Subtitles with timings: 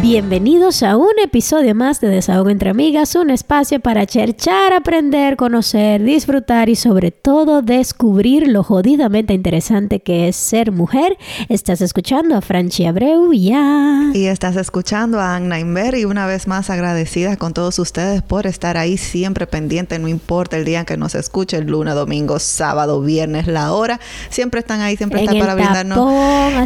[0.00, 6.04] Bienvenidos a un episodio más de Desahogo entre Amigas, un espacio para cherchar, aprender, conocer,
[6.04, 11.18] disfrutar y sobre todo descubrir lo jodidamente interesante que es ser mujer.
[11.48, 14.12] Estás escuchando a Franchi Abreu ya.
[14.14, 18.46] Y estás escuchando a Anna Inver y una vez más agradecida con todos ustedes por
[18.46, 22.38] estar ahí siempre pendiente, no importa el día en que nos escuche, el lunes, domingo,
[22.38, 23.98] sábado, viernes, la hora,
[24.30, 25.98] siempre están ahí, siempre están para brindarnos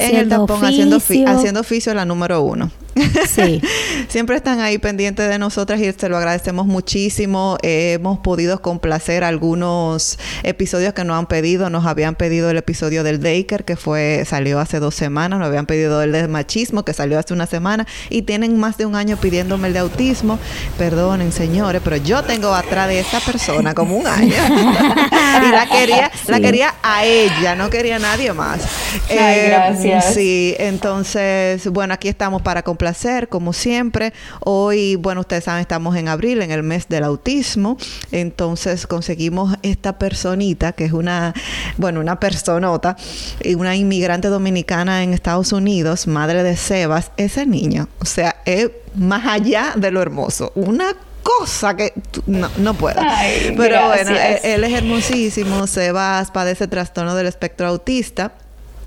[0.03, 2.71] en el tapón haciendo, haciendo oficio la número uno.
[3.29, 3.63] Sí.
[4.09, 7.57] Siempre están ahí pendientes de nosotras y se lo agradecemos muchísimo.
[7.63, 11.71] hemos podido complacer algunos episodios que nos han pedido.
[11.71, 15.39] Nos habían pedido el episodio del Daker, que fue, salió hace dos semanas.
[15.39, 17.87] Nos habían pedido el de machismo, que salió hace una semana.
[18.11, 20.39] Y tienen más de un año pidiéndome el de autismo.
[20.77, 24.33] Perdonen, señores, pero yo tengo atrás de esta persona como un año.
[25.47, 28.61] y la quería, la quería a ella, no quería a nadie más.
[29.09, 30.15] Ay, eh, gracias.
[30.15, 34.13] Sí, entonces, bueno, aquí estamos para complacer placer, como siempre.
[34.41, 37.77] Hoy, bueno, ustedes saben, estamos en abril, en el mes del autismo.
[38.11, 41.33] Entonces conseguimos esta personita, que es una,
[41.77, 42.97] bueno, una personota,
[43.57, 47.87] una inmigrante dominicana en Estados Unidos, madre de Sebas, ese niño.
[48.01, 50.51] O sea, es más allá de lo hermoso.
[50.57, 51.93] Una cosa que
[52.27, 53.01] no, no puedo.
[53.57, 55.69] Pero bueno, él, él, es hermosísimo.
[55.69, 58.33] Sebas padece trastorno del espectro autista.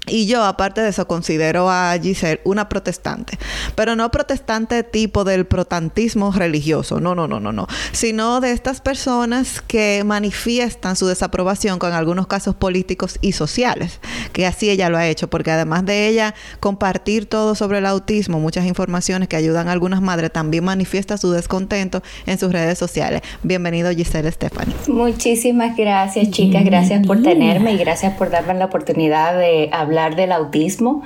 [0.07, 3.37] Y yo, aparte de eso, considero a Giselle una protestante.
[3.75, 7.67] Pero no protestante tipo del protantismo religioso, no, no, no, no, no.
[7.91, 13.99] Sino de estas personas que manifiestan su desaprobación con algunos casos políticos y sociales.
[14.31, 15.29] Que así ella lo ha hecho.
[15.29, 20.01] Porque además de ella compartir todo sobre el autismo, muchas informaciones que ayudan a algunas
[20.01, 23.21] madres, también manifiesta su descontento en sus redes sociales.
[23.41, 24.75] Bienvenido, Giselle Stephanie.
[24.87, 26.63] Muchísimas gracias, chicas.
[26.63, 31.01] Gracias por tenerme y gracias por darme la oportunidad de hablar del autismo.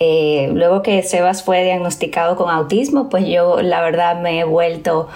[0.00, 5.08] Eh, luego que Sebas fue diagnosticado con autismo, pues yo la verdad me he vuelto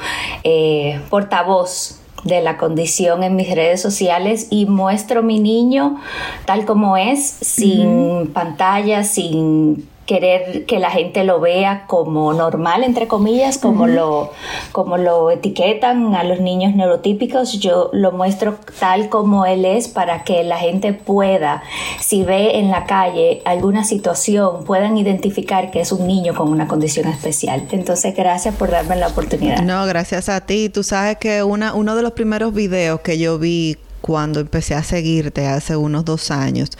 [0.44, 6.00] eh, portavoz de la condición en mis redes sociales y muestro mi niño
[6.47, 13.06] tal como es, sin pantalla, sin querer que la gente lo vea como normal, entre
[13.06, 14.32] comillas, como, lo,
[14.72, 17.60] como lo etiquetan a los niños neurotípicos.
[17.60, 21.62] Yo lo muestro tal como él es para que la gente pueda,
[22.00, 26.66] si ve en la calle alguna situación, puedan identificar que es un niño con una
[26.66, 27.68] condición especial.
[27.70, 29.58] Entonces, gracias por darme la oportunidad.
[29.58, 30.70] No, gracias a ti.
[30.70, 34.82] Tú sabes que una, uno de los primeros videos que yo vi cuando empecé a
[34.82, 36.70] seguirte hace unos dos años,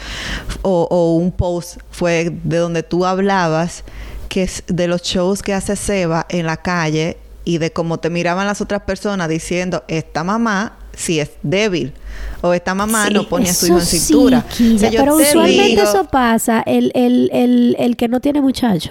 [0.63, 3.85] o, un post fue de donde tú hablabas
[4.29, 8.11] que es de los shows que hace Seba en la calle y de cómo te
[8.11, 11.93] miraban las otras personas diciendo, esta mamá si es débil
[12.41, 14.45] o esta mamá no pone a su hijo en cintura.
[14.91, 18.91] pero usualmente eso pasa, el, el, el, el que no tiene muchacho.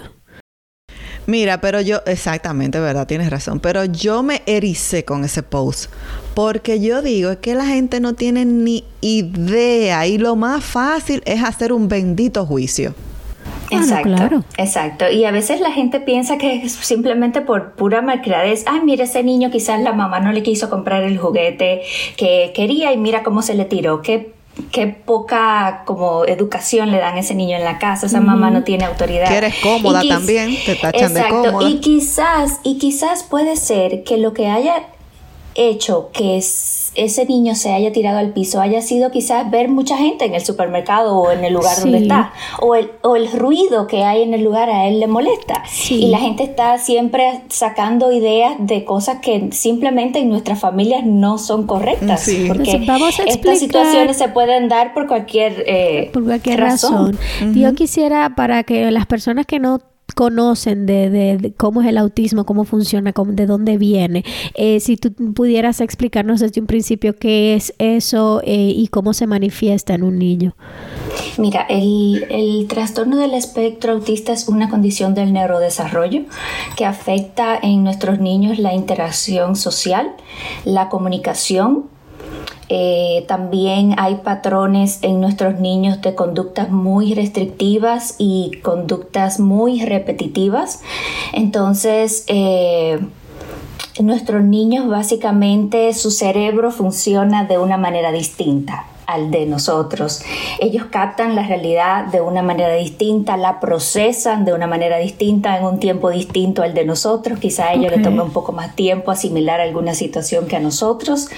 [1.27, 3.59] Mira, pero yo, exactamente, verdad, tienes razón.
[3.59, 5.91] Pero yo me ericé con ese post.
[6.33, 10.07] Porque yo digo, es que la gente no tiene ni idea.
[10.07, 12.95] Y lo más fácil es hacer un bendito juicio.
[13.69, 15.09] Exacto, exacto.
[15.11, 18.63] Y a veces la gente piensa que es simplemente por pura malcriadez.
[18.65, 21.81] Ay, mira ese niño, quizás la mamá no le quiso comprar el juguete
[22.15, 24.01] que quería y mira cómo se le tiró.
[24.01, 24.36] Qué
[24.71, 28.63] qué poca como educación le dan a ese niño en la casa, esa mamá no
[28.63, 29.27] tiene autoridad.
[29.27, 31.67] Que eres cómoda también, te tachan de cómoda.
[31.67, 34.83] Y quizás, y quizás puede ser que lo que haya
[35.55, 36.37] hecho que
[36.97, 40.43] ese niño se haya tirado al piso haya sido quizás ver mucha gente en el
[40.43, 44.33] supermercado o en el lugar donde está, o el, o el ruido que hay en
[44.33, 45.63] el lugar a él le molesta.
[45.89, 51.37] Y la gente está siempre sacando ideas de cosas que simplemente en nuestras familias no
[51.37, 52.29] son correctas.
[52.47, 52.81] Porque
[53.27, 57.17] estas situaciones se pueden dar por cualquier, eh, por cualquier razón.
[57.53, 59.79] Yo quisiera para que las personas que no
[60.15, 64.23] conocen de, cómo es el autismo, cómo funciona, de dónde viene.
[64.55, 69.27] Eh, si tú pudieras explicarnos desde un principio qué es eso eh, y cómo se
[69.27, 70.55] manifiesta en un niño.
[71.37, 76.23] Mira, el, el, trastorno del espectro autista es una condición del neurodesarrollo
[76.75, 80.11] que afecta en nuestros niños la interacción social,
[80.65, 81.85] la comunicación,
[82.69, 90.81] eh, también hay patrones en nuestros niños de conductas muy restrictivas y conductas muy repetitivas.
[91.33, 92.99] Entonces, eh,
[93.99, 100.21] nuestros niños básicamente su cerebro funciona de una manera distinta al de nosotros.
[100.59, 105.63] Ellos captan la realidad de una manera distinta, la procesan de una manera distinta en
[105.63, 107.39] un tiempo distinto al de nosotros.
[107.39, 111.29] Quizá a ellos les tome un poco más tiempo asimilar alguna situación que a nosotros.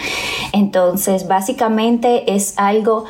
[0.51, 3.05] Entonces, básicamente es algo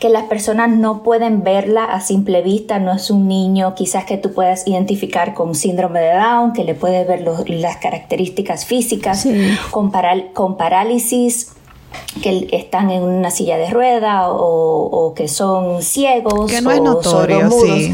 [0.00, 4.18] que las personas no pueden verla a simple vista, no es un niño quizás que
[4.18, 9.26] tú puedas identificar con síndrome de Down, que le puedes ver las características físicas,
[9.70, 9.90] con,
[10.34, 11.54] con parálisis
[12.22, 17.50] que están en una silla de rueda o, que son ciegos que no es notorio,
[17.50, 17.92] sí.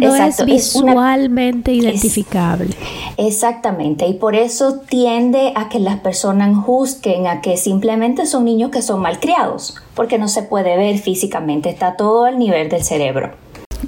[0.00, 2.74] no es visualmente identificable
[3.16, 8.70] exactamente y por eso tiende a que las personas juzguen a que simplemente son niños
[8.70, 13.32] que son malcriados porque no se puede ver físicamente está todo al nivel del cerebro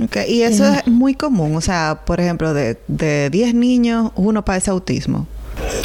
[0.05, 0.33] Okay.
[0.33, 4.71] Y eso es muy común, o sea, por ejemplo, de, de 10 niños, uno padece
[4.71, 5.27] autismo.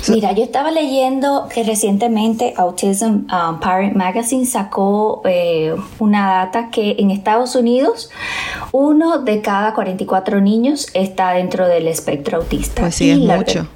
[0.09, 6.95] Mira, yo estaba leyendo que recientemente Autism um, Parent Magazine sacó eh, una data que
[6.99, 8.09] en Estados Unidos
[8.71, 12.81] uno de cada 44 niños está dentro del espectro autista.
[12.81, 13.67] Pues sí, es mucho.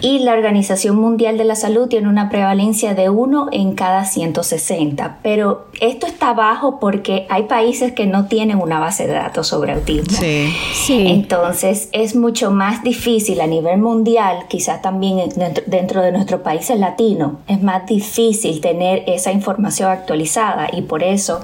[0.00, 5.18] Y la Organización Mundial de la Salud tiene una prevalencia de 1 en cada 160.
[5.22, 9.72] Pero esto está bajo porque hay países que no tienen una base de datos sobre
[9.72, 10.16] autismo.
[10.16, 10.54] Sí.
[10.72, 11.06] sí.
[11.08, 15.28] Entonces es mucho más difícil a nivel mundial, quizás también
[15.66, 21.40] dentro de nuestro país latino, es más difícil tener esa información actualizada y por eso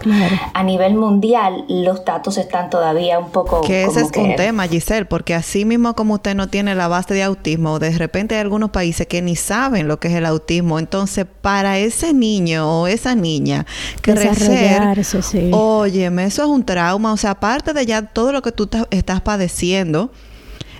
[0.52, 3.62] a nivel mundial los datos están todavía un poco...
[3.62, 7.14] Que ese es un tema, Giselle, porque así mismo como usted no tiene la base
[7.14, 10.78] de autismo, de repente hay algunos países que ni saben lo que es el autismo.
[10.78, 13.66] Entonces, para ese niño o esa niña
[14.02, 15.50] crecer, sí.
[15.52, 17.12] óyeme, eso es un trauma.
[17.12, 20.10] O sea, aparte de ya todo lo que tú estás padeciendo,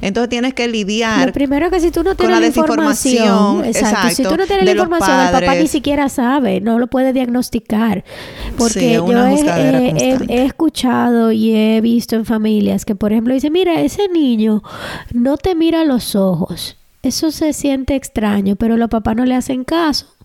[0.00, 1.26] entonces tienes que lidiar.
[1.26, 4.70] Lo primero que si tú no tienes la, información, exacto, si tú no tienes la
[4.72, 8.04] información, el papá ni siquiera sabe, no lo puede diagnosticar.
[8.56, 14.08] Porque yo he, escuchado y he visto en familias que, por ejemplo, dice, mira, ese
[14.08, 14.62] niño
[15.12, 16.76] no te mira a los ojos.
[17.02, 20.15] Eso se siente extraño, pero los papás no le hacen caso.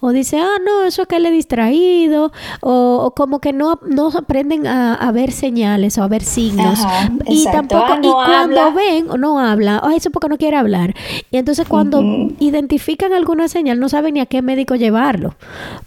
[0.00, 2.32] O dice, ah, no, eso es que él es distraído.
[2.60, 6.78] O, como que no, no aprenden a, ver señales o a ver signos.
[7.26, 10.94] y tampoco, ah, y cuando ven o no habla, oh, eso porque no quiere hablar.
[11.30, 12.02] Y entonces cuando
[12.38, 15.34] identifican alguna señal, no saben ni a qué médico llevarlo.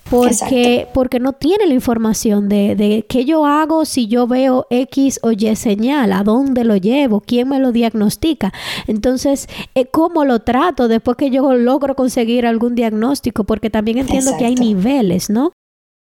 [0.10, 5.20] Porque, porque no tiene la información de, de qué yo hago si yo veo X
[5.24, 8.54] o Y señal, a dónde lo llevo, quién me lo diagnostica.
[8.88, 13.46] Entonces, eh, ¿cómo lo trato después que yo logro conseguir algún diagnóstico?
[13.46, 15.54] Porque también entiendo que hay niveles, ¿no?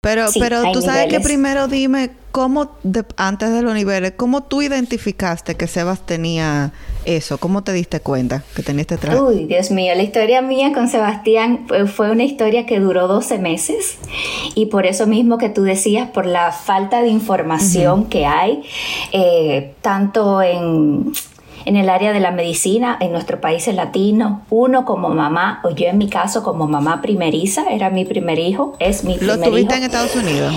[0.01, 2.77] Pero, pero tú sabes que primero dime cómo,
[3.17, 6.71] antes de los niveles, cómo tú identificaste que Sebas tenía
[7.03, 8.97] eso, cómo te diste cuenta que tenía este.
[9.13, 13.97] Uy, Dios mío, la historia mía con Sebastián fue una historia que duró 12 meses
[14.55, 18.63] y por eso mismo que tú decías, por la falta de información que hay,
[19.11, 21.11] eh, tanto en
[21.65, 25.87] en el área de la medicina en nuestro país latino, uno como mamá, o yo
[25.87, 29.45] en mi caso como mamá primeriza, era mi primer hijo, es mi primer hijo.
[29.45, 30.53] ¿Lo tuviste en Estados Unidos?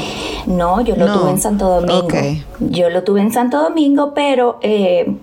[0.47, 2.09] No, yo lo tuve en Santo Domingo.
[2.61, 5.17] Yo lo tuve en Santo Domingo, pero eh,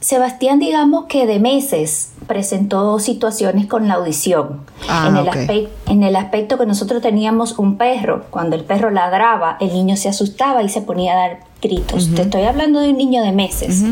[0.00, 4.60] Sebastián, digamos que de meses presentó situaciones con la audición.
[4.88, 9.56] Ah, en, el en el aspecto que nosotros teníamos un perro, cuando el perro ladraba,
[9.60, 12.14] el niño se asustaba y se ponía a dar gritos.
[12.14, 13.82] Te estoy hablando de un niño de meses.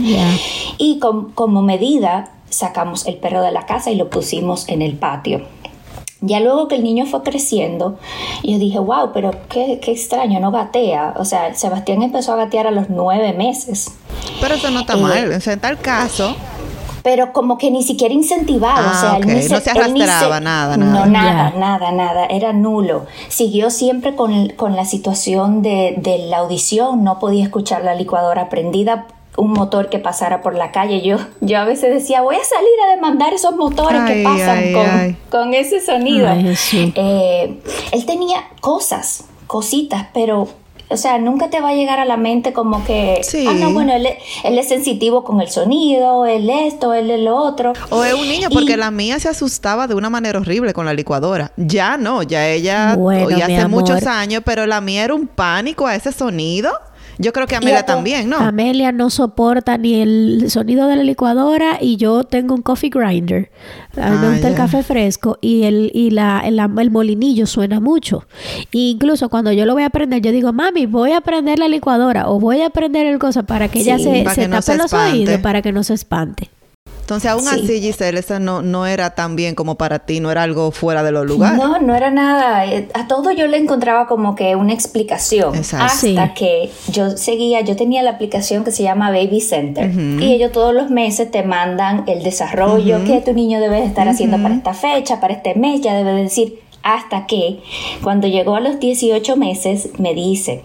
[0.79, 5.43] Y como medida sacamos el perro de la casa y lo pusimos en el patio.
[6.27, 7.99] Ya luego que el niño fue creciendo,
[8.43, 11.15] yo dije, wow, pero qué, qué, extraño, no gatea.
[11.19, 13.91] O sea, Sebastián empezó a gatear a los nueve meses.
[14.41, 15.33] Pero eso no está mal.
[15.33, 16.35] Eh, en tal caso,
[17.05, 18.91] pero como que ni siquiera incentivado.
[18.91, 20.77] o sea, ah, no se arrastraba nada, nada.
[20.77, 22.25] No, nada, nada, nada.
[22.25, 23.05] Era nulo.
[23.29, 27.05] Siguió siempre con, con la situación de, de, la audición.
[27.05, 29.07] No podía escuchar la licuadora prendida
[29.37, 31.03] un motor que pasara por la calle.
[31.03, 35.17] Yo, yo a veces decía, voy a salir a demandar esos motores que pasan con,
[35.29, 36.29] con, ese sonido.
[36.31, 37.61] Eh,
[37.93, 40.49] él tenía cosas, cositas, pero
[40.89, 43.47] o sea, nunca te va a llegar a la mente como que, sí.
[43.49, 44.07] ah, no, bueno, él,
[44.45, 47.73] es sensitivo con el sonido, él esto, él es lo otro.
[47.91, 50.95] O es un niño, porque la mía se asustaba de una manera horrible con la
[50.95, 51.53] licuadora.
[51.57, 55.87] Ya no, ya ella, bueno, ya hace muchos años, pero la mía era un pánico
[55.87, 56.71] a ese sonido.
[57.19, 58.37] Yo creo que Amelia también, ¿no?
[58.37, 63.51] Amelia no soporta ni el sonido de la licuadora y yo tengo un coffee grinder.
[63.97, 67.81] A mí me ah, gusta el café fresco y el y la, el, molinillo suena
[67.81, 68.27] mucho.
[68.73, 71.69] E incluso cuando yo lo voy a prender, yo digo, mami, voy a prender la
[71.69, 75.39] licuadora o voy a prender el cosa para que ella se, se tape los oídos
[75.39, 76.51] para que no se espante.
[77.05, 80.43] Entonces, aún así, Giselle, eso no, no era tan bien como para ti, no era
[80.43, 81.59] algo fuera de los lugares.
[81.59, 82.65] No, no era nada.
[82.65, 85.55] Eh, a todo yo le encontraba como que una explicación.
[85.55, 85.85] Exacto.
[85.85, 89.91] Hasta que yo seguía, yo tenía la aplicación que se llama Baby Center.
[89.95, 94.39] Y ellos todos los meses te mandan el desarrollo que tu niño debe estar haciendo
[94.39, 97.61] para esta fecha, para este mes, ya debe decir hasta que
[98.03, 100.63] cuando llegó a los 18 meses me dice,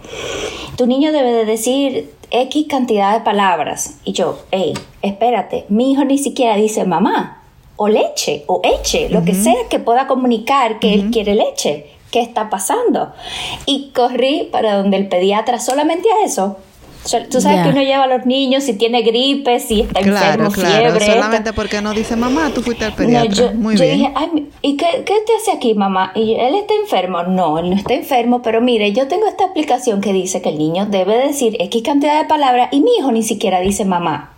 [0.75, 3.99] tu niño debe de decir X cantidad de palabras.
[4.03, 7.41] Y yo, hey, espérate, mi hijo ni siquiera dice mamá,
[7.77, 11.87] o leche, o eche, lo que sea que pueda comunicar que él quiere leche.
[12.11, 13.13] ¿Qué está pasando?
[13.65, 16.57] Y corrí para donde el pediatra solamente a eso.
[17.31, 20.69] Tú sabes que uno lleva a los niños si tiene gripe, si está enfermo, claro,
[20.69, 21.05] fiebre.
[21.05, 23.33] Solamente porque no dice mamá, tú fuiste al pediatra.
[23.33, 23.97] yo, Muy yo bien.
[23.97, 26.11] dije, Ay, ¿y qué, qué te hace aquí, mamá?
[26.13, 27.23] Y yo, él está enfermo.
[27.23, 30.57] No, él no está enfermo, pero mire, yo tengo esta aplicación que dice que el
[30.57, 34.31] niño debe decir X cantidad de palabras y mi hijo ni siquiera dice mamá.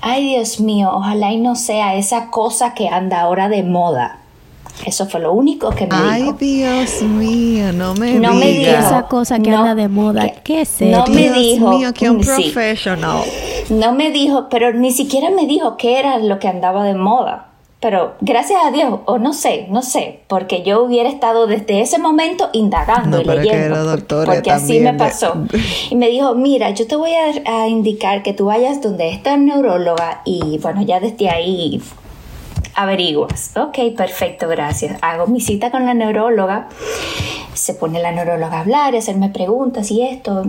[0.00, 4.19] Ay, Dios mío, ojalá y no sea esa cosa que anda ahora de moda.
[4.86, 6.36] Eso fue lo único que me Ay, dijo.
[6.38, 8.76] Dios mío, no me No me digas.
[8.76, 8.86] dijo.
[8.88, 10.22] Esa cosa que No, anda de moda.
[10.22, 11.12] que- ¿Qué es no eso?
[11.12, 12.28] me Dios dijo, mío, que un sí.
[12.50, 13.20] professional.
[13.68, 17.46] No me dijo, pero ni siquiera me dijo qué era lo que andaba de moda.
[17.82, 21.98] Pero gracias a Dios, o no sé, no sé, porque yo hubiera estado desde ese
[21.98, 23.96] momento indagando No, y leyendo,
[24.26, 25.32] porque así me pasó.
[25.90, 29.32] Y me dijo, mira, yo te voy a, a indicar que tú vayas donde está
[29.34, 31.80] el neuróloga y bueno, ya desde ahí
[32.74, 33.52] averiguas.
[33.56, 34.98] Ok, perfecto, gracias.
[35.02, 36.68] Hago mi cita con la neuróloga.
[37.54, 40.44] Se pone la neuróloga a hablar, a hacerme preguntas y esto.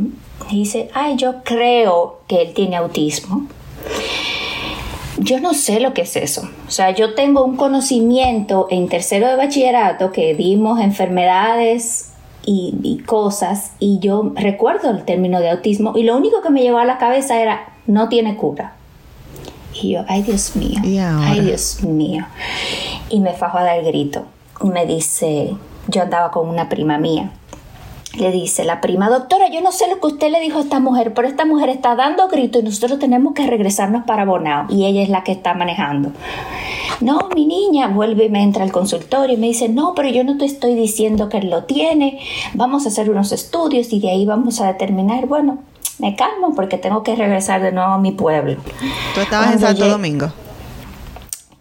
[0.49, 3.47] Dice, ay, yo creo que él tiene autismo.
[5.17, 6.49] Yo no sé lo que es eso.
[6.67, 12.13] O sea, yo tengo un conocimiento en tercero de bachillerato que dimos enfermedades
[12.43, 16.63] y, y cosas y yo recuerdo el término de autismo y lo único que me
[16.63, 18.75] llegó a la cabeza era no tiene cura.
[19.81, 22.25] Y yo, ay Dios mío, ay Dios mío.
[23.09, 24.25] Y me fajo a dar el grito.
[24.63, 25.55] Y me dice,
[25.87, 27.31] yo andaba con una prima mía.
[28.17, 30.79] Le dice la prima, doctora, yo no sé lo que usted le dijo a esta
[30.79, 34.65] mujer, pero esta mujer está dando grito y nosotros tenemos que regresarnos para Bonao.
[34.69, 36.11] Y ella es la que está manejando.
[36.99, 40.25] No, mi niña, vuelve y me entra al consultorio y me dice, no, pero yo
[40.25, 42.19] no te estoy diciendo que lo tiene,
[42.53, 45.59] vamos a hacer unos estudios y de ahí vamos a determinar, bueno,
[46.01, 48.57] me calmo porque tengo que regresar de nuevo a mi pueblo.
[49.13, 50.31] Tú estabas en Cuando Santo llegué- Domingo.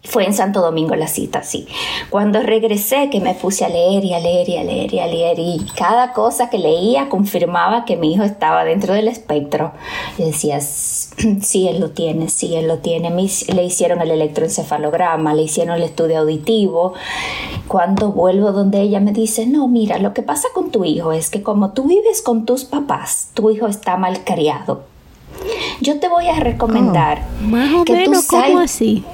[0.02, 1.66] Fue en Santo Domingo la cita, sí.
[2.08, 5.06] Cuando regresé, que me puse a leer y a leer y a leer y a
[5.06, 9.72] leer, y cada cosa que leía confirmaba que mi hijo estaba dentro del espectro.
[10.16, 13.10] Y decía, sí, él lo tiene, sí, él lo tiene.
[13.10, 16.94] Le hicieron el electroencefalograma, le hicieron el estudio auditivo.
[17.68, 21.28] Cuando vuelvo donde ella me dice, no, mira, lo que pasa con tu hijo es
[21.28, 24.82] que como tú vives con tus papás, tu hijo está mal criado.
[25.82, 29.04] Yo te voy a recomendar Más o que tú menos, ¿cómo sal- así?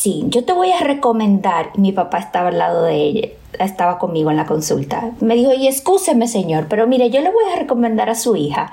[0.00, 1.72] Sí, yo te voy a recomendar.
[1.76, 3.28] Mi papá estaba al lado de ella,
[3.58, 5.10] estaba conmigo en la consulta.
[5.20, 8.72] Me dijo, y excúseme, señor, pero mire, yo le voy a recomendar a su hija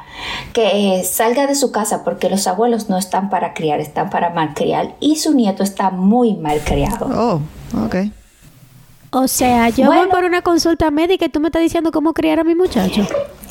[0.53, 4.29] que eh, salga de su casa porque los abuelos no están para criar, están para
[4.29, 7.10] malcriar y su nieto está muy mal criado.
[7.13, 7.41] Oh,
[7.86, 7.96] ok.
[9.12, 10.03] O sea, yo Bueno.
[10.03, 13.05] voy por una consulta médica y tú me estás diciendo cómo criar a mi muchacho.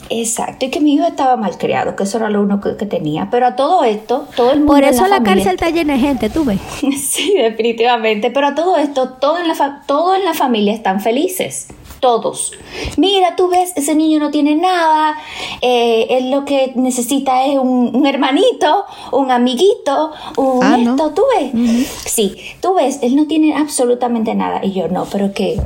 [0.09, 3.29] Exacto, y que mi hijo estaba mal criado, que eso era lo único que tenía.
[3.31, 4.73] Pero a todo esto, todo el mundo.
[4.75, 6.61] Por en eso la, familia- cárcel está llena de gente, tú ves.
[6.97, 8.31] Sí, definitivamente.
[8.31, 11.69] Pero a todo esto, todo en la, todo en la familia están felices.
[11.99, 12.53] Todos.
[12.99, 15.17] Mira, tú ves, ese niño no tiene nada.
[15.63, 20.91] eh, él lo que necesita es un, un hermanito, un amiguito, un Ah, ¿no?
[20.93, 21.13] esto.
[21.15, 21.89] ¿Tú ves?
[22.07, 24.61] Sí, tú ves, él no tiene absolutamente nada.
[24.65, 25.59] Y yo, no, pero que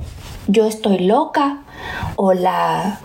[0.47, 1.59] yo estoy loca
[2.17, 3.01] o la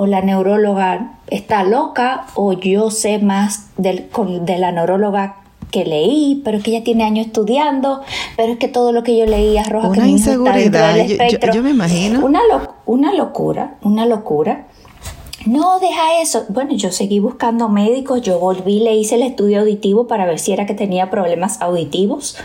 [0.00, 5.36] o la neuróloga está loca o yo sé más del, con- de la neuróloga
[5.72, 8.00] que leí, pero que ella tiene años estudiando,
[8.36, 10.94] pero es que todo lo que yo leí arroja que Una mi hijo está inseguridad,
[10.94, 11.52] del yo- yo- espectro.
[11.52, 12.24] yo me imagino.
[12.24, 14.66] Una, lo- una locura, una locura.
[15.50, 16.44] No, deja eso.
[16.48, 20.52] Bueno, yo seguí buscando médicos, yo volví, le hice el estudio auditivo para ver si
[20.52, 22.36] era que tenía problemas auditivos,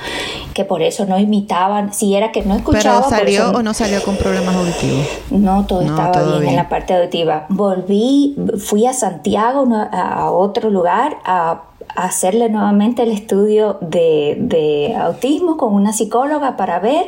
[0.53, 2.99] que por eso no imitaban, si era que no escuchaba.
[3.07, 5.05] Pero salió eso o no salió con problemas auditivos.
[5.31, 6.49] no, todo No, estaba todo bien, bien.
[6.51, 7.45] en la parte auditiva.
[7.49, 11.63] Volví, fui a Santiago, a otro lugar, a,
[11.95, 17.07] a hacerle nuevamente el estudio de, de autismo con una psicóloga para ver.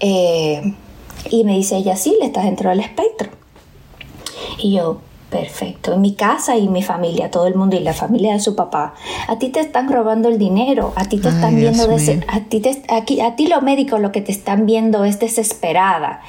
[0.00, 0.74] eh,
[1.30, 3.30] y me dice ella, sí, le estás dentro del espectro.
[4.58, 4.98] Y yo,
[5.34, 5.94] perfecto.
[5.94, 8.94] En mi casa y mi familia, todo el mundo y la familia de su papá,
[9.26, 12.40] a ti te están robando el dinero, a ti te Ay, están viendo, Dios a
[12.40, 16.20] ti, te, aquí, a ti los médicos lo que te están viendo es desesperada.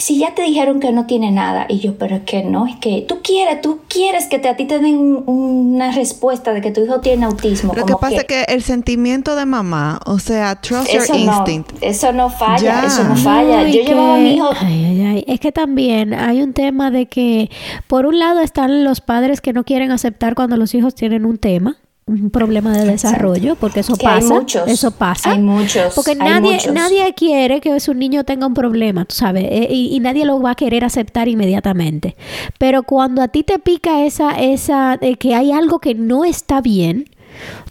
[0.00, 2.76] Si ya te dijeron que no tiene nada, y yo, pero es que no, es
[2.76, 6.70] que tú quieres, tú quieres que te, a ti te den una respuesta de que
[6.70, 7.74] tu hijo tiene autismo.
[7.74, 11.70] Lo que pasa es que el sentimiento de mamá, o sea, trust your instinct.
[11.82, 13.68] eso no falla, eso no falla.
[13.68, 14.50] yo llevaba a mi hijo.
[14.60, 15.24] Ay, ay, ay.
[15.26, 17.50] Es que también hay un tema de que,
[17.86, 21.36] por un lado, están los padres que no quieren aceptar cuando los hijos tienen un
[21.38, 21.76] tema
[22.06, 24.16] un problema de desarrollo, porque eso pasa.
[24.34, 25.32] Hay muchos, eso pasa.
[25.32, 25.94] Hay muchos.
[25.94, 30.24] Porque nadie, nadie quiere que su niño tenga un problema, tú sabes, eh, y, nadie
[30.24, 32.16] lo va a querer aceptar inmediatamente.
[32.58, 36.60] Pero cuando a ti te pica esa, esa, de que hay algo que no está
[36.60, 37.04] bien,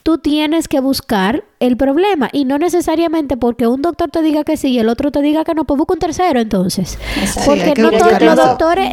[0.03, 4.57] tú tienes que buscar el problema y no necesariamente porque un doctor te diga que
[4.57, 6.97] sí y el otro te diga que no, pues busca un tercero entonces.
[7.45, 8.89] porque no todos los doctores,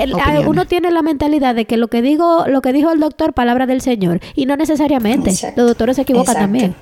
[0.47, 3.67] uno tiene la mentalidad de que lo que digo, lo que dijo el doctor, palabra
[3.67, 5.31] del Señor y no necesariamente.
[5.57, 6.75] Los doctores se equivocan también.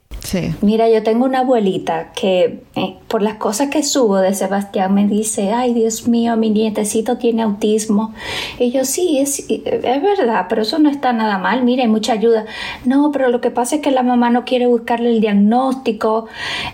[0.63, 5.07] Mira, yo tengo una abuelita que eh, por las cosas que subo de Sebastián me
[5.07, 8.15] dice, ay Dios mío, mi nietecito tiene autismo.
[8.59, 12.15] Y yo sí, es, es verdad, pero eso no está nada mal, mira, hay mucha
[12.15, 12.47] ayuda.
[12.85, 15.74] No, pero lo que pasa es que la mamá no quiere buscarle el diagnóstico,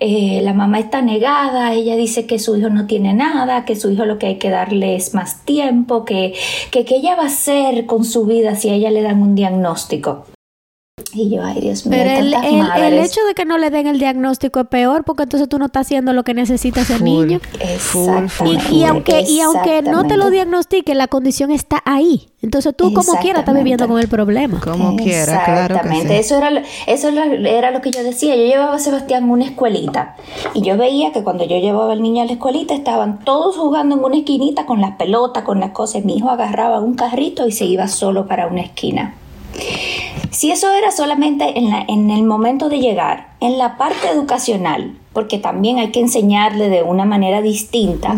[0.01, 3.91] eh, la mamá está negada, ella dice que su hijo no tiene nada, que su
[3.91, 6.35] hijo lo que hay que darle es más tiempo, que,
[6.71, 9.35] que, que ella va a hacer con su vida si a ella le dan un
[9.35, 10.25] diagnóstico.
[11.13, 11.99] Y yo, ay Dios mío.
[11.99, 15.49] Pero el, el, hecho de que no le den el diagnóstico es peor porque entonces
[15.49, 17.41] tú no estás haciendo lo que necesita ese niño.
[17.59, 18.73] Exactamente.
[18.73, 22.29] Y, aunque, y aunque no te lo diagnostique, la condición está ahí.
[22.43, 24.61] Entonces tú como quiera estás viviendo con el problema.
[24.61, 25.75] Como quiera, claro.
[25.75, 26.19] Exactamente.
[26.19, 28.35] Eso, era, eso era lo que yo decía.
[28.35, 30.17] Yo llevaba a Sebastián en una escuelita
[30.55, 33.97] y yo veía que cuando yo llevaba al niño a la escuelita estaban todos jugando
[33.97, 36.05] en una esquinita con las pelotas, con las cosas.
[36.05, 39.15] Mi hijo agarraba un carrito y se iba solo para una esquina.
[40.31, 44.97] Si eso era solamente en, la, en el momento de llegar, en la parte educacional,
[45.13, 48.15] porque también hay que enseñarle de una manera distinta,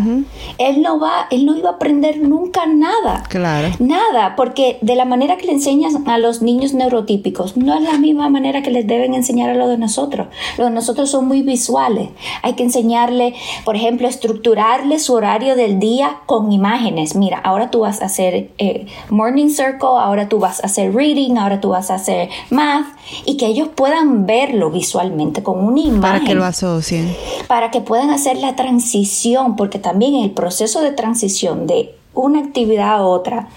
[0.59, 3.23] él no va, él no iba a aprender nunca nada.
[3.29, 3.69] Claro.
[3.79, 7.97] Nada, porque de la manera que le enseñas a los niños neurotípicos, no es la
[7.97, 10.27] misma manera que les deben enseñar a los de nosotros.
[10.57, 12.09] Los de nosotros son muy visuales.
[12.43, 13.33] Hay que enseñarle,
[13.65, 17.15] por ejemplo, estructurarle su horario del día con imágenes.
[17.15, 21.37] Mira, ahora tú vas a hacer eh, morning circle, ahora tú vas a hacer reading,
[21.37, 22.85] ahora tú vas a hacer math,
[23.25, 25.12] y que ellos puedan verlo visualmente
[25.43, 26.01] con una imagen.
[26.01, 27.15] Para que lo asocien.
[27.47, 32.95] Para que puedan hacer la transición, porque también el proceso de transición de una actividad
[32.95, 33.47] a otra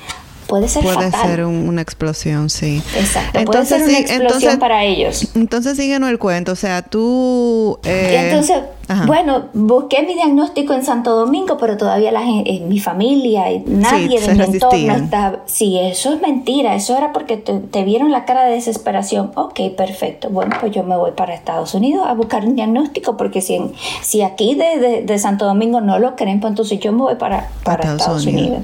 [0.46, 2.82] puede ser puede ser una explosión sí.
[2.96, 5.28] Exacto entonces, puede ser una explosión para ellos.
[5.34, 8.62] entonces síguenos el cuento o sea tú eh, entonces
[9.06, 14.20] bueno, busqué mi diagnóstico en Santo Domingo, pero todavía la en mi familia, y nadie
[14.20, 15.38] de mi entorno estaba.
[15.46, 16.74] Sí, eso es mentira.
[16.74, 19.32] Eso era porque te, vieron la cara de desesperación.
[19.34, 20.30] Ok, perfecto.
[20.30, 23.60] Bueno, pues yo me voy para Estados Unidos a buscar un diagnóstico, porque si,
[24.02, 27.92] si aquí de, Santo Domingo no lo creen, pues entonces yo me voy para, para
[27.92, 28.62] Estados, Unidos.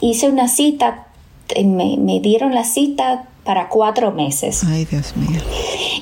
[0.00, 1.06] Hice una cita,
[1.54, 4.62] eh, me, me dieron la cita para cuatro meses.
[4.64, 5.40] Ay, Dios mío.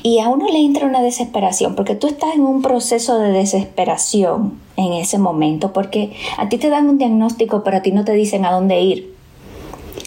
[0.02, 4.58] Y a uno le entra una desesperación, porque tú estás en un proceso de desesperación
[4.76, 8.12] en ese momento, porque a ti te dan un diagnóstico, pero a ti no te
[8.12, 9.14] dicen a dónde ir.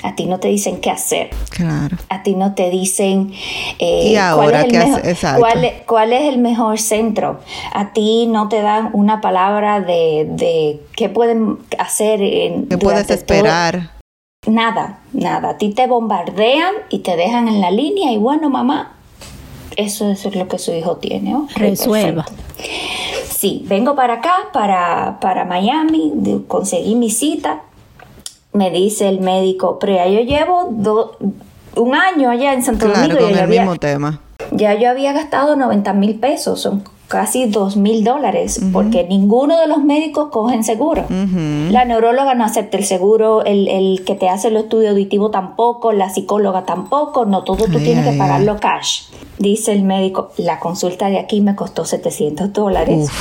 [0.02, 1.30] A ti no te dicen qué hacer.
[1.50, 1.96] Claro.
[2.10, 3.32] A ti no te dicen
[3.80, 5.02] eh, cuál, es el mejor,
[5.86, 7.40] cuál, es el mejor centro.
[7.74, 12.22] A ti no te dan una palabra de, de qué pueden hacer.
[12.22, 13.92] En, ¿Qué puedes esperar?
[14.46, 15.52] Nada, nada.
[15.52, 18.94] A ti te bombardean y te dejan en la línea y bueno, mamá,
[19.78, 21.36] eso, es lo que su hijo tiene.
[21.56, 22.26] Resuelva.
[23.26, 26.14] Sí, vengo para acá, para, para Miami,
[26.48, 27.62] conseguí mi cita.
[28.52, 30.70] Me dice el médico, pero ya yo llevo
[31.76, 33.18] un año allá en Santo Domingo.
[33.18, 34.22] Con el mismo tema.
[34.52, 39.68] Ya yo había gastado 90 mil pesos, son casi dos mil dólares, porque ninguno de
[39.68, 41.06] los médicos cogen seguro.
[41.70, 46.10] La neuróloga no acepta el seguro, el, que te hace el estudio auditivo tampoco, la
[46.10, 49.04] psicóloga tampoco, no, todo tú tienes que pagarlo cash.
[49.38, 53.12] Dice el médico, la consulta de aquí me costó 700 dólares.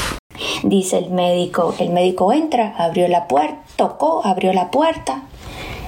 [0.62, 5.24] Dice el médico, el médico entra, abrió la puerta, tocó, abrió la puerta,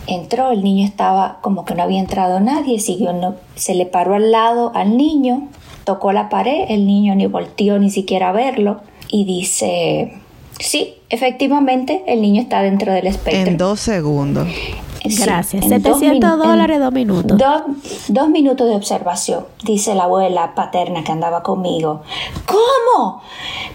[0.06, 4.14] entró, el niño estaba como que no había entrado nadie, siguió, no, se le paró
[4.14, 5.48] al lado al niño,
[5.84, 10.18] tocó la pared, el niño ni volteó ni siquiera a verlo y dice,
[10.58, 13.50] sí, efectivamente, el niño está dentro del espectro.
[13.50, 14.48] En dos segundos.
[15.04, 15.66] Gracias.
[15.66, 17.38] 700 dólares, dos minutos.
[18.08, 22.02] dos minutos de observación, dice la abuela paterna que andaba conmigo.
[22.46, 23.22] ¿Cómo?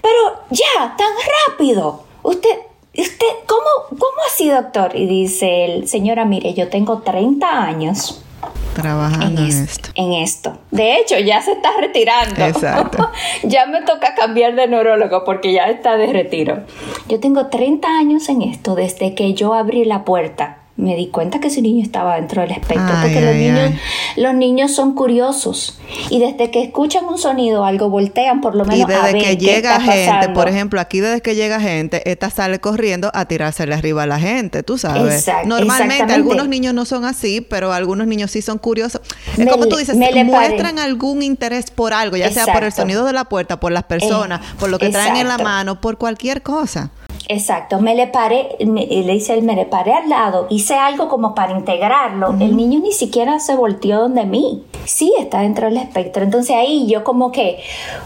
[0.02, 0.18] Pero
[0.50, 1.12] ya, tan
[1.48, 2.02] rápido.
[2.24, 2.50] Usted,
[2.98, 4.96] usted, ¿cómo, cómo así, doctor?
[4.96, 8.24] Y dice el señora, mire, yo tengo 30 años
[8.74, 9.90] Trabajando en, esto.
[9.96, 10.58] En esto.
[10.72, 12.46] De hecho, ya se está retirando.
[12.46, 13.10] Exacto.
[13.44, 16.64] ya me toca cambiar de neurólogo porque ya está de retiro.
[17.08, 21.40] Yo tengo 30 años en esto desde que yo abrí la puerta me di cuenta
[21.40, 23.72] que ese niño estaba dentro del espectro, porque los, niños,
[24.16, 25.78] los niños son curiosos
[26.10, 29.18] y desde que escuchan un sonido algo voltean por lo menos y desde a ver
[29.22, 30.34] que llega gente, pasando.
[30.34, 34.20] por ejemplo, aquí desde que llega gente, esta sale corriendo a tirársele arriba a la
[34.20, 35.28] gente, tú sabes.
[35.28, 39.02] Exact- Normalmente algunos niños no son así, pero algunos niños sí son curiosos.
[39.38, 43.14] Es como tú dices, muestran algún interés por algo, ya sea por el sonido de
[43.14, 46.42] la puerta, por las personas, Eh, por lo que traen en la mano, por cualquier
[46.42, 46.92] cosa.
[47.32, 50.74] Exacto, me le paré, me- y le dice él, me le paré al lado, hice
[50.74, 52.36] algo como para integrarlo.
[52.40, 54.64] El niño ni siquiera se volteó donde mí.
[54.86, 56.24] Sí, está dentro del espectro.
[56.24, 57.60] Entonces ahí yo como que,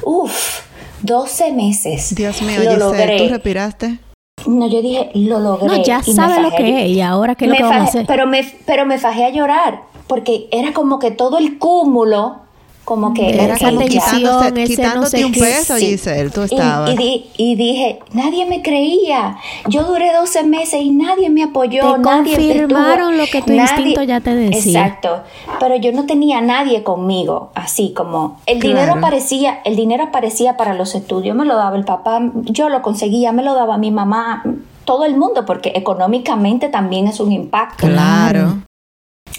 [0.04, 0.60] uff,
[1.04, 2.14] 12 meses.
[2.16, 3.18] Dios mío, lo Giselle, logré.
[3.18, 3.98] ¿tú respiraste?
[4.46, 5.68] No, yo dije, lo logré.
[5.68, 7.78] No, ya y sabe lo que es y ahora qué es lo Me que vamos
[7.78, 8.06] a fajé- hacer.
[8.08, 12.42] Pero me, pero me fajé a llorar, porque era como que todo el cúmulo,
[12.86, 13.30] como que...
[13.30, 13.88] Era esa como ya.
[13.88, 15.86] tensión, quitándote, quitándote no un sé peso, Sí.
[15.88, 16.92] Giselle, tú Y- estabas.
[16.94, 19.38] Y, di- y dije, nadie me creía.
[19.70, 21.94] Yo duré 12 meses y nadie me apoyó.
[21.94, 24.86] Te nadie confirmaron lo que tu instinto ya te decía.
[24.88, 25.24] Exacto.
[25.60, 28.76] Pero yo no tenía nadie conmigo, así como el Claro.
[28.78, 32.82] dinero aparecía, el dinero aparecía para los estudios, me lo daba el papá, yo lo
[32.82, 34.44] conseguía, me lo daba mi mamá,
[34.86, 37.88] todo el mundo, porque económicamente también es un impacto.
[37.88, 38.58] Claro.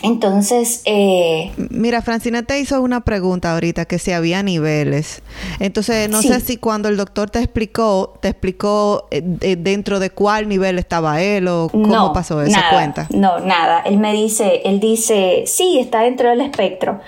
[0.04, 5.22] Entonces, eh, Mira, Francina te hizo una pregunta ahorita que si había niveles.
[5.60, 6.28] Entonces, no Sí.
[6.28, 10.78] sé si cuando el doctor te explicó, te explicó eh, de- dentro de cuál nivel
[10.78, 13.06] estaba él o cómo no, pasó esa nada, cuenta.
[13.14, 13.80] No, nada.
[13.80, 17.00] Él me dice, él dice, sí, está dentro del espectro.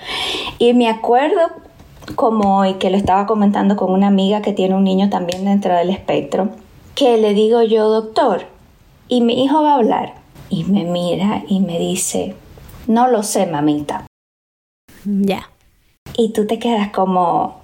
[0.57, 1.39] Y me acuerdo
[2.15, 5.75] como hoy que lo estaba comentando con una amiga que tiene un niño también dentro
[5.75, 6.49] del espectro,
[6.95, 8.45] que le digo yo, doctor,
[9.07, 10.15] y mi hijo va a hablar.
[10.49, 12.33] Y me mira y me dice,
[12.87, 14.07] no lo sé, mamita.
[15.05, 15.49] Ya.
[16.15, 17.61] Y tú te quedas como,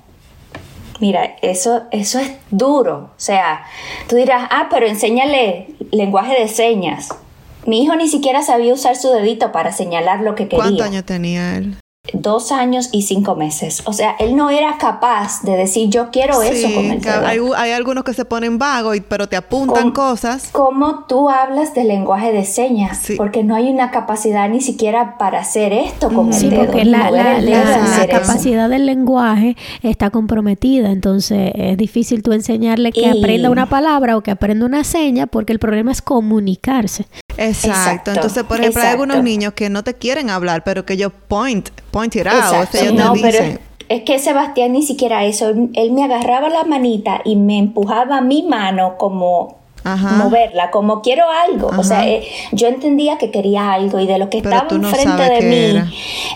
[0.99, 3.11] mira, eso, eso es duro.
[3.15, 3.65] O sea,
[4.07, 7.09] tú dirás, ah, pero enséñale lenguaje de señas.
[7.65, 10.63] Mi hijo ni siquiera sabía usar su dedito para señalar lo que quería.
[10.65, 11.77] ¿Cuántos años tenía él?
[12.11, 13.81] Dos años y cinco meses.
[13.85, 17.25] O sea, él no era capaz de decir yo quiero eso Sí, con el dedo.
[17.25, 20.09] hay, hay algunos que se ponen vagos, y- pero te apuntan ¿Cómo?
[20.09, 20.49] cosas.
[20.51, 22.97] ¿Cómo tú hablas de lenguaje de señas?
[22.97, 23.15] Sí.
[23.15, 26.65] Porque no hay una capacidad ni siquiera para hacer esto con el Sí, dedo.
[26.65, 28.07] porque ni la, mover la- el dedo la- y la eso.
[28.21, 34.17] capacidad del lenguaje está comprometida, entonces es difícil tú enseñarle que Y- aprenda una palabra
[34.17, 37.05] o que aprenda una seña porque el problema es comunicarse.
[37.37, 37.67] Exacto.
[37.67, 41.11] Exacto, Entonces, por ejemplo, hay algunos niños que no te quieren hablar, pero que ellos
[41.27, 42.35] point, point it out.
[42.35, 42.77] Exacto.
[42.77, 43.59] O sea, ellos no, pero dicen.
[43.89, 45.49] es, que Sebastián ni siquiera eso.
[45.73, 50.11] Él, me agarraba la manita y me empujaba mi mano como Ajá.
[50.23, 51.71] moverla, como quiero algo.
[51.77, 54.87] O sea, eh, yo entendía que quería algo y de lo que Pero estaba no
[54.89, 55.87] enfrente de mí, era.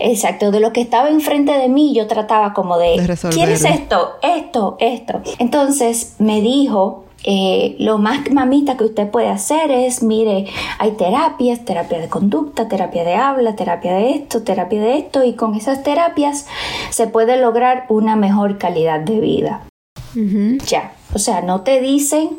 [0.02, 3.30] exacto, de lo que estaba enfrente de mí, yo trataba como de, De.
[3.30, 4.18] ¿quieres esto?
[4.22, 5.22] Esto, esto.
[5.40, 10.46] Entonces me dijo, eh, lo más mamita que usted puede hacer es, mire,
[10.80, 15.34] hay terapias, terapia de conducta, terapia de habla, terapia de esto, terapia de esto, y
[15.34, 16.48] con esas terapias
[16.90, 19.64] se puede lograr una mejor calidad de vida.
[20.66, 22.30] Ya, o sea, no te dicen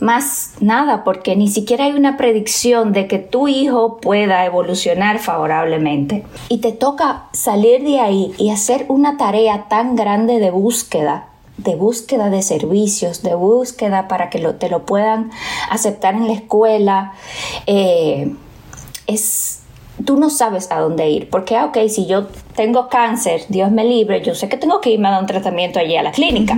[0.00, 6.24] más nada porque ni siquiera hay una predicción de que tu hijo pueda evolucionar favorablemente.
[6.48, 11.76] Y te toca salir de ahí y hacer una tarea tan grande de búsqueda de
[11.76, 15.30] búsqueda de servicios, de búsqueda para que lo, te lo puedan
[15.70, 17.12] aceptar en la escuela,
[17.66, 18.34] eh,
[19.06, 19.60] es,
[20.04, 23.84] tú no sabes a dónde ir, porque, ah, ok, si yo tengo cáncer, Dios me
[23.84, 26.56] libre, yo sé que tengo que irme a dar un tratamiento allí a la clínica.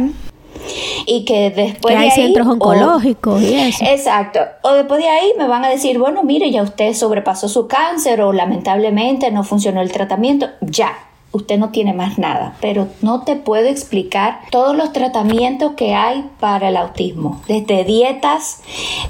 [1.07, 3.85] Y que después que hay de ahí, centros o- oncológicos y eso.
[3.85, 4.41] Exacto.
[4.63, 8.21] O después de ahí me van a decir, bueno, mire, ya usted sobrepasó su cáncer
[8.23, 10.49] o lamentablemente no funcionó el tratamiento.
[10.63, 10.93] Ya,
[11.37, 12.57] usted no tiene más nada.
[12.61, 17.41] Pero no te puedo explicar todos los tratamientos que hay para el autismo.
[17.49, 18.63] Desde dietas,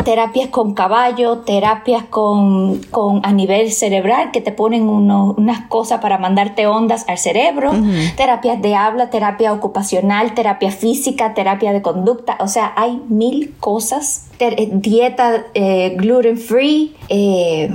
[0.04, 6.00] terapias con caballo, terapias con, con a nivel cerebral que te ponen uno- unas cosas
[6.00, 7.72] para mandarte ondas al cerebro,
[8.16, 12.36] terapias de habla, terapia ocupacional, terapia física, terapia de conducta.
[12.40, 14.26] O sea, hay mil cosas.
[14.38, 17.70] Eh, dieta eh, gluten free, eh,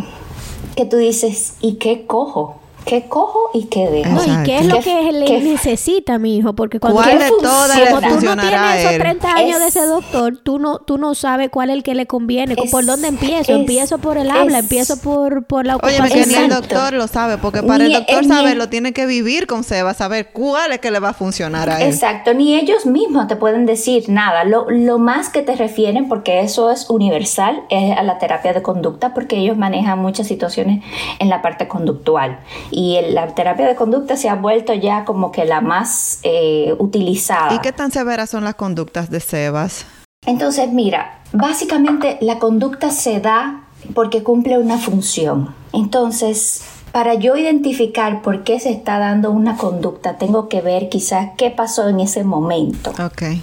[0.75, 2.57] que tú dices, ¿y qué cojo?
[2.85, 4.09] ¿Qué cojo y qué dejo?
[4.09, 6.53] No, ¿y qué es lo ¿Qué- que él qué- necesita, mi hijo?
[6.53, 8.99] Porque cuando ¿Cuál tú- de todas le tú no tienes esos él?
[8.99, 11.93] 30 años de Es- ese doctor, tú no, tú no sabes cuál es el que
[11.95, 12.55] le conviene.
[12.57, 13.51] Es- ¿Por dónde empiezo?
[13.53, 16.19] es- empiezo por el habla, empiezo por, por la Oye, ocupación.
[16.23, 19.45] que ni el doctor lo sabe, porque para Ni- el doctor saberlo tiene que vivir
[19.47, 21.87] con Seba, saber cuál es que le va a funcionar a él.
[21.87, 24.43] Exacto, ni ellos mismos te pueden decir nada.
[24.43, 28.61] Lo, lo más que te refieren, porque eso es universal, es a la terapia de
[28.61, 30.83] conducta, porque ellos manejan muchas situaciones
[31.19, 32.39] en la parte conductual.
[32.71, 37.53] Y la terapia de conducta se ha vuelto ya como que la más eh, utilizada.
[37.53, 39.85] ¿Y qué tan severas son las conductas de Sebas?
[40.25, 45.53] Entonces, mira, básicamente la conducta se da porque cumple una función.
[45.73, 51.29] Entonces, para yo identificar por qué se está dando una conducta, tengo que ver quizás
[51.37, 52.91] qué pasó en ese momento.
[53.03, 53.41] Okay.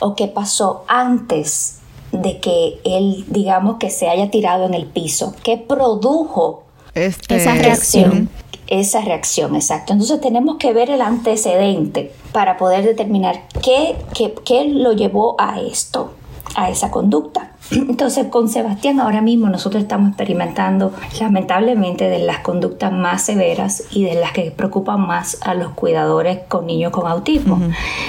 [0.00, 1.78] O qué pasó antes
[2.12, 5.34] de que él, digamos, que se haya tirado en el piso.
[5.42, 7.36] ¿Qué produjo este...
[7.36, 8.30] esa reacción?
[8.66, 9.92] Esa reacción, exacto.
[9.92, 15.60] Entonces tenemos que ver el antecedente para poder determinar qué, qué, qué lo llevó a
[15.60, 16.12] esto,
[16.56, 17.52] a esa conducta.
[17.70, 24.04] Entonces, con Sebastián ahora mismo nosotros estamos experimentando lamentablemente de las conductas más severas y
[24.04, 27.60] de las que preocupan más a los cuidadores con niños con autismo.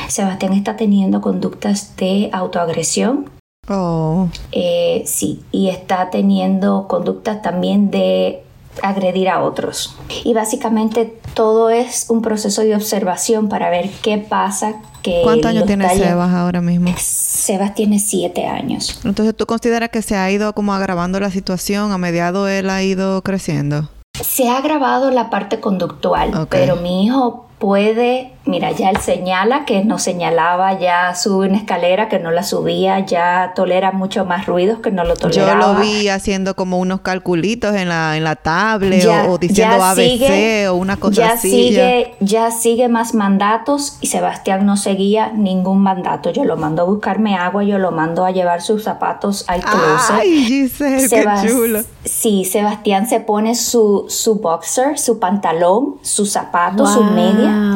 [0.07, 3.29] Sebastián está teniendo conductas de autoagresión.
[3.69, 4.29] Oh.
[4.53, 8.43] Eh, sí, y está teniendo conductas también de
[8.83, 9.95] agredir a otros.
[10.23, 14.75] Y básicamente todo es un proceso de observación para ver qué pasa.
[15.01, 16.93] Que ¿Cuántos años tiene Sebas ahora mismo?
[16.97, 18.99] Sebas tiene siete años.
[19.03, 21.91] Entonces, ¿tú consideras que se ha ido como agravando la situación?
[21.91, 23.89] ¿A mediado él ha ido creciendo?
[24.21, 29.83] Se ha agravado la parte conductual, pero mi hijo puede, mira, ya él señala que
[29.83, 34.79] no señalaba, ya sube una escalera que no la subía, ya tolera mucho más ruidos
[34.79, 35.59] que no lo toleraba.
[35.59, 40.69] Yo lo vi haciendo como unos calculitos en la, en la tablet o, diciendo ABC
[40.69, 41.49] o una cosa ya así.
[41.49, 42.51] Sigue, ya.
[42.51, 46.31] sigue más mandatos y Sebastián no seguía ningún mandato.
[46.31, 50.15] Yo lo mando a buscarme agua, yo lo mando a llevar sus zapatos al closet.
[50.19, 51.79] Ay, Giselle, qué chulo.
[52.05, 57.03] Sí, Sebastián se pone su, su boxer, su pantalón, sus zapatos, su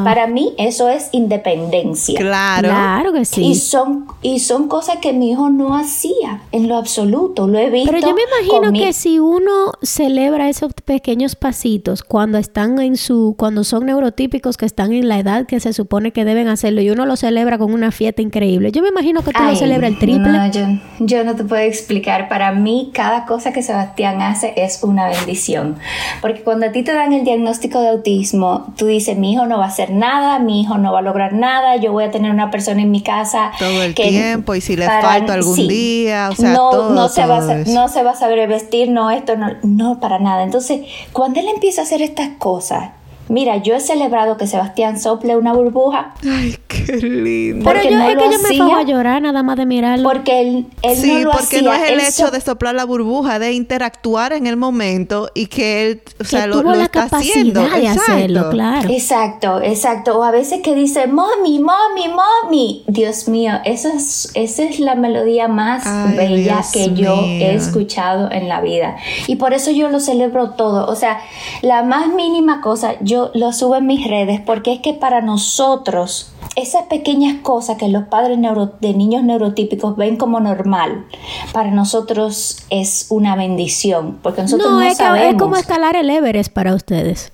[0.03, 2.19] para mí eso es independencia.
[2.19, 2.67] Claro.
[2.67, 3.43] Claro que sí.
[3.43, 7.47] Y son, y son cosas que mi hijo no hacía en lo absoluto.
[7.47, 7.91] Lo he visto.
[7.91, 13.35] Pero yo me imagino que si uno celebra esos pequeños pasitos cuando están en su,
[13.37, 16.89] cuando son neurotípicos que están en la edad que se supone que deben hacerlo y
[16.89, 18.71] uno lo celebra con una fiesta increíble.
[18.71, 20.31] Yo me imagino que tú lo celebras el triple.
[20.31, 20.61] No, yo,
[20.99, 22.29] yo no te puedo explicar.
[22.29, 25.77] Para mí, cada cosa que Sebastián hace es una bendición.
[26.21, 29.57] Porque cuando a ti te dan el diagnóstico de autismo, tú dices, mi hijo no
[29.61, 32.31] va a hacer nada, mi hijo no va a lograr nada, yo voy a tener
[32.31, 36.35] una persona en mi casa todo el tiempo y si le falta algún día, o
[36.35, 39.37] sea, no, todo, no se va a, no se va a saber vestir, no esto
[39.37, 40.43] no, no para nada.
[40.43, 40.81] Entonces,
[41.13, 42.89] cuando él empieza a hacer estas cosas,
[43.31, 46.13] Mira, yo he celebrado que Sebastián sople una burbuja.
[46.29, 47.63] Ay, qué lindo.
[47.63, 50.07] Pero yo, es que yo me pongo a llorar nada más de mirarlo.
[50.09, 51.61] Porque él, él sí, no lo porque hacía.
[51.61, 55.29] no es el él hecho so- de soplar la burbuja, de interactuar en el momento
[55.33, 57.61] y que él, o sea, que lo, tuvo lo la está capacidad haciendo.
[57.61, 58.49] de hacerlo, Exacto.
[58.51, 58.89] claro.
[58.89, 60.19] Exacto, exacto.
[60.19, 62.83] O a veces que dice, mami, mami, mami.
[62.87, 67.55] Dios mío, esa es, esa es la melodía más Ay, bella Dios que yo he
[67.55, 68.97] escuchado en la vida.
[69.27, 70.85] Y por eso yo lo celebro todo.
[70.87, 71.21] O sea,
[71.61, 76.31] la más mínima cosa, yo lo subo en mis redes porque es que para nosotros,
[76.55, 81.05] esas pequeñas cosas que los padres neuro- de niños neurotípicos ven como normal,
[81.53, 84.17] para nosotros es una bendición.
[84.23, 87.31] Porque nosotros no, no, es, que- sabemos es como escalar el Everest para ustedes.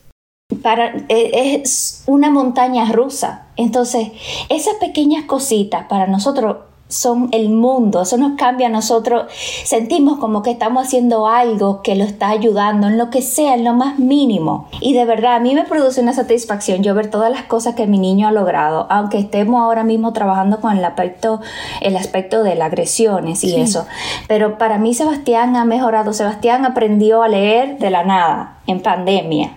[0.62, 3.48] para eh, es una montaña rusa.
[3.56, 4.10] Entonces,
[4.50, 6.58] esas pequeñas cositas para nosotros
[6.90, 9.26] son el mundo, eso nos cambia a nosotros,
[9.66, 13.64] sentimos como que estamos haciendo algo que lo está ayudando en lo que sea, en
[13.66, 14.68] lo más mínimo.
[14.80, 17.88] Y de verdad, a mí me produce una satisfacción yo ver todas las cosas que
[17.88, 21.42] mi niño ha logrado, aunque estemos ahora mismo trabajando con el aspecto,
[21.82, 23.86] el aspecto de las agresiones y eso.
[24.28, 29.52] Pero para mí Sebastián ha mejorado, Sebastián aprendió a leer de la nada en pandemia.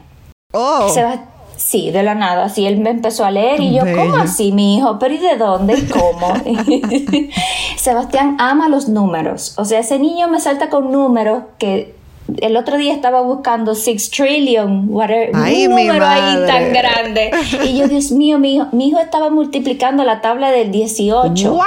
[0.52, 1.20] Oh, Sebas-
[1.60, 2.46] sí, de la nada.
[2.46, 3.98] Así él me empezó a leer y yo, Bello.
[3.98, 4.98] ¿cómo así, mi hijo?
[4.98, 6.34] ¿Pero y de dónde y cómo?
[7.76, 9.54] Sebastián ama los números.
[9.56, 11.94] O sea, ese niño me salta con números que
[12.40, 17.30] el otro día estaba buscando six trillion, whatever, Ay, un número ahí tan grande.
[17.64, 21.52] Y yo, Dios mío, mi hijo, mi hijo estaba multiplicando la tabla del 18.
[21.52, 21.66] what?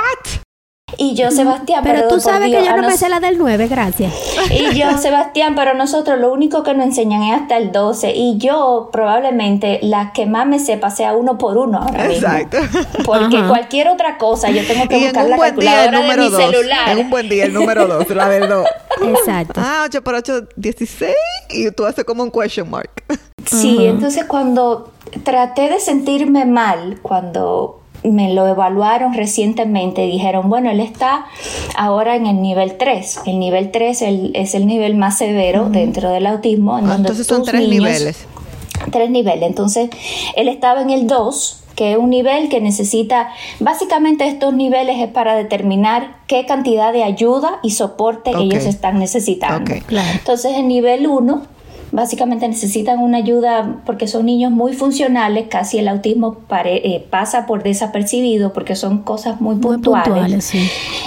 [1.03, 3.19] Y yo, Sebastián, Pero pero tú por sabes Dios, que yo no me sé la
[3.19, 4.13] del 9, gracias.
[4.51, 8.37] y yo, Sebastián, pero nosotros lo único que nos enseñan es hasta el 12 y
[8.37, 12.27] yo probablemente la que más me sepa sea uno por uno ahora mismo.
[12.27, 12.57] Exacto.
[13.05, 13.47] Porque Ajá.
[13.49, 16.15] cualquier otra cosa yo tengo que Y en buscar un la buen día el calculadora
[16.15, 16.41] de mi 2.
[16.43, 16.89] celular.
[16.89, 18.67] En un buen día el número 2, la del 2.
[19.07, 19.53] Exacto.
[19.63, 21.11] Ah, 8 por 8, 16.
[21.49, 22.89] Y tú haces como un question mark.
[23.45, 24.91] Sí, entonces cuando
[25.25, 31.25] traté de sentirme mal, cuando me lo evaluaron recientemente, dijeron, bueno, él está
[31.75, 33.21] ahora en el nivel 3.
[33.25, 36.77] El nivel 3 el- es el nivel más severo dentro del autismo.
[36.79, 38.25] En Entonces son tres niños- niveles.
[38.91, 39.47] tres niveles.
[39.47, 39.89] Entonces,
[40.35, 45.07] él estaba en el 2, que es un nivel que necesita, básicamente estos niveles es
[45.07, 49.71] para determinar qué cantidad de ayuda y soporte ellos están necesitando.
[49.87, 50.09] Claro.
[50.13, 51.43] Entonces, en nivel 1,
[51.93, 57.61] básicamente necesitan una ayuda porque son niños muy funcionales, casi el autismo eh, pasa por
[57.61, 60.53] desapercibido porque son cosas muy, puntuales.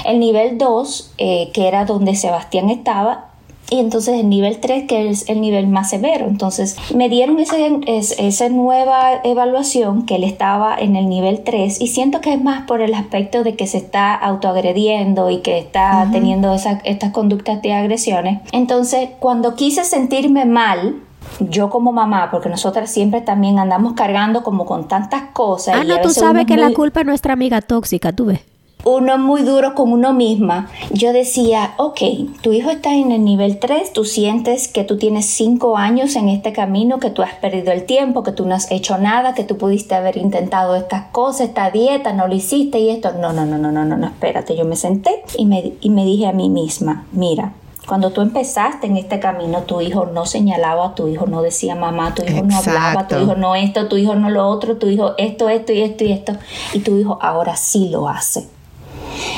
[0.07, 3.25] El nivel 2, eh, que era donde Sebastián estaba,
[3.68, 6.26] y entonces el nivel 3, que es el nivel más severo.
[6.26, 11.88] Entonces me dieron ese, esa nueva evaluación que él estaba en el nivel 3 y
[11.88, 16.09] siento que es más por el aspecto de que se está autoagrediendo y que está
[16.12, 18.40] teniendo estas conductas de agresiones.
[18.52, 21.02] Entonces cuando quise sentirme mal,
[21.40, 25.74] yo como mamá, porque nosotras siempre también andamos cargando como con tantas cosas.
[25.76, 28.40] Ah, no, tú sabes que la culpa es nuestra amiga tóxica, tú ves
[28.84, 32.00] uno es muy duro con uno misma, yo decía, ok,
[32.40, 36.28] tu hijo está en el nivel 3, tú sientes que tú tienes 5 años en
[36.28, 39.42] este camino, que tú has perdido el tiempo, que tú no has hecho nada, que
[39.42, 43.12] tú pudiste haber intentado estas cosas, esta dieta, no lo hiciste y esto.
[43.12, 46.04] No, no, no, no, no, no, no, espérate, yo me senté y me, y me
[46.04, 47.54] dije a mí misma, mira,
[47.88, 52.14] cuando tú empezaste en este camino, tu hijo no señalaba, tu hijo no decía mamá,
[52.14, 55.14] tu hijo no hablaba, tu hijo no esto, tu hijo no lo otro, tu hijo
[55.18, 56.32] esto, esto y esto y esto.
[56.72, 58.55] Y tu hijo ahora sí lo hace.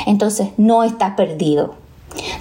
[0.05, 1.75] Entonces no está perdido.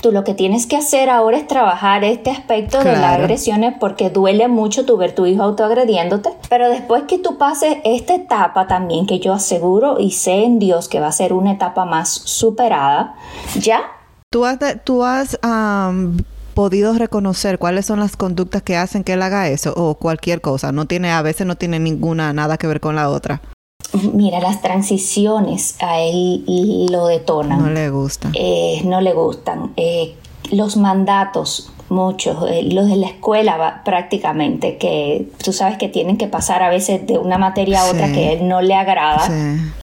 [0.01, 4.11] Tú lo que tienes que hacer ahora es trabajar este aspecto de las agresiones porque
[4.11, 9.07] duele mucho tu ver tu hijo autoagrediéndote, pero después que tú pases esta etapa también
[9.07, 13.15] que yo aseguro y sé en Dios que va a ser una etapa más superada,
[13.61, 13.83] ya.
[14.31, 15.39] Tú has, tú has
[16.55, 20.73] podido reconocer cuáles son las conductas que hacen que él haga eso o cualquier cosa,
[20.73, 23.41] no tiene a veces no tiene ninguna nada que ver con la otra.
[23.93, 26.45] Mira, las transiciones a él
[26.91, 27.63] lo detonan.
[27.63, 28.33] No le gustan.
[28.35, 29.73] Eh, no le gustan.
[29.77, 30.15] Eh,
[30.51, 36.27] los mandatos, muchos, eh, los de la escuela prácticamente, que tú sabes que tienen que
[36.27, 39.29] pasar a veces de una materia a otra que a él no le agrada.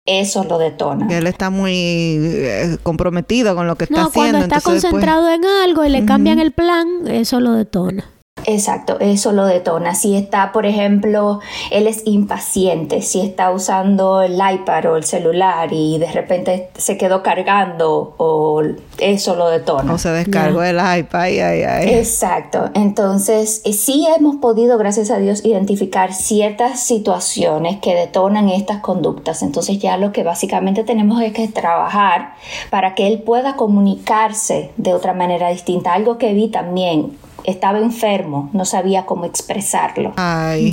[0.06, 1.08] Eso lo detona.
[1.16, 4.40] él está muy comprometido con lo que está haciendo.
[4.40, 8.10] Cuando está concentrado en algo y le cambian el plan, eso lo detona.
[8.46, 9.96] Exacto, eso lo detona.
[9.96, 15.70] Si está, por ejemplo, él es impaciente, si está usando el iPad o el celular
[15.72, 18.62] y de repente se quedó cargando o
[18.98, 19.94] eso lo detona.
[19.94, 21.22] O se descargó el iPad.
[21.22, 22.70] Ay, ay, Exacto.
[22.74, 29.42] Entonces, eh, sí hemos podido, gracias a Dios, identificar ciertas situaciones que detonan estas conductas.
[29.42, 32.34] Entonces ya lo que básicamente tenemos es que trabajar
[32.70, 35.94] para que él pueda comunicarse de otra manera distinta.
[35.94, 40.14] Algo que vi también estaba enfermo, no sabía cómo expresarlo.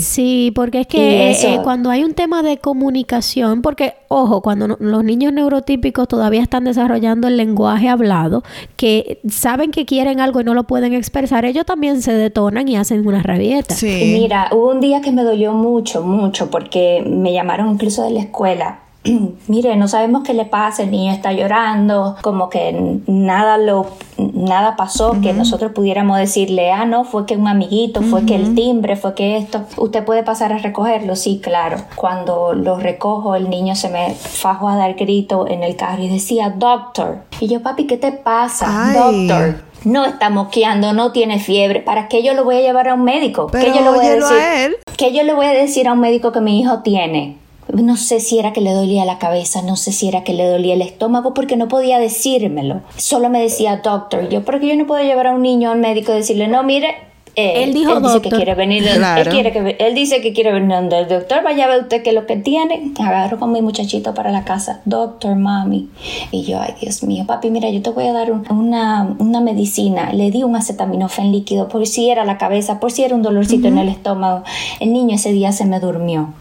[0.01, 4.69] Sí, porque es que eh, eh, cuando hay un tema de comunicación, porque ojo, cuando
[4.81, 8.43] los niños neurotípicos todavía están desarrollando el lenguaje hablado,
[8.77, 12.77] que saben que quieren algo y no lo pueden expresar, ellos también se detonan y
[12.77, 13.75] hacen una rabieta.
[13.75, 14.17] Sí.
[14.19, 18.21] Mira, hubo un día que me dolió mucho, mucho, porque me llamaron incluso de la
[18.21, 18.81] escuela
[19.49, 24.77] mire, no sabemos qué le pasa, el niño está llorando, como que nada lo nada
[24.77, 28.97] pasó que nosotros pudiéramos decirle, ah, no, fue que un amiguito, fue que el timbre,
[28.97, 29.63] fue que esto.
[29.77, 31.15] ¿Usted puede pasar a recogerlo?
[31.15, 31.79] Sí, claro.
[31.95, 36.09] Cuando lo recojo, el niño se me fajó a dar grito en el carro y
[36.09, 37.19] decía, doctor.
[37.41, 38.93] Y yo, papi, ¿qué te pasa?
[38.93, 42.95] Doctor no está moqueando, no tiene fiebre, ¿para qué yo lo voy a llevar a
[42.95, 43.47] un médico?
[43.47, 44.37] ¿Qué yo le voy a decir?
[44.37, 44.77] A él.
[44.97, 47.39] ¿Qué yo le voy a decir a un médico que mi hijo tiene?
[47.73, 50.47] No sé si era que le dolía la cabeza, no sé si era que le
[50.47, 52.83] dolía el estómago, porque no podía decírmelo.
[52.97, 54.29] Solo me decía doctor.
[54.29, 56.97] Yo, porque yo no puedo llevar a un niño al médico y decirle, no, mire,
[57.41, 60.71] eh, él dijo dice que quiere venir él, quiere que, él dice que quiere venir
[60.71, 62.93] donde el doctor vaya a ver usted que lo que tiene.
[62.99, 65.89] Agarro con mi muchachito para la casa doctor mami
[66.33, 70.13] y yo ay Dios mío papi mira yo te voy a dar una, una, medicina
[70.13, 73.69] le di un acetaminofén líquido por si era la cabeza por si era un dolorcito
[73.69, 74.43] en el estómago.
[74.81, 76.35] El niño ese día se me durmió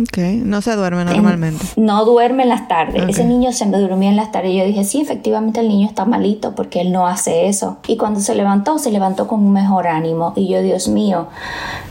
[0.00, 1.64] Ok, no se duerme normalmente.
[1.76, 3.02] no duerme en las tardes.
[3.08, 4.52] Ese niño se me durmió en las tardes.
[4.52, 7.78] Y yo dije, sí, efectivamente el niño está malito porque él no hace eso.
[7.88, 10.32] Y cuando se levantó, se levantó con un mejor ánimo.
[10.36, 11.26] Y yo, Dios mío,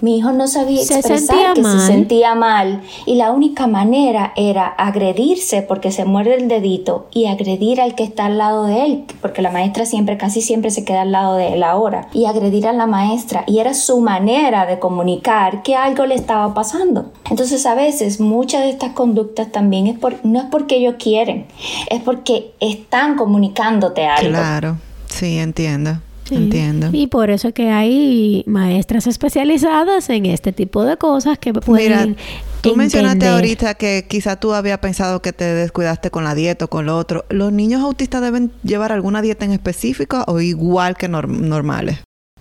[0.02, 2.82] mi hijo no sabía expresar que se sentía mal.
[3.06, 8.04] Y la única manera era agredirse porque se muerde el dedito y agredir al que
[8.04, 9.06] está al lado de él.
[9.22, 12.08] Porque la maestra siempre, casi siempre se queda al lado de él ahora.
[12.14, 13.44] Y agredir a la maestra.
[13.48, 17.08] Y era su manera de comunicar que algo le estaba pasando.
[17.30, 21.46] Entonces, a veces muchas de estas conductas también es por, no es porque ellos quieren,
[21.90, 24.30] es porque están comunicándote algo.
[24.30, 26.00] Claro, sí, entiendo.
[26.30, 26.90] Entiendo.
[26.92, 32.10] Y por eso que hay maestras especializadas en este tipo de cosas que pueden.
[32.10, 32.22] Mira,
[32.62, 36.68] tú mencionaste ahorita que quizá tú habías pensado que te descuidaste con la dieta o
[36.68, 37.26] con lo otro.
[37.30, 42.00] ¿Los niños autistas deben llevar alguna dieta en específico o igual que normales?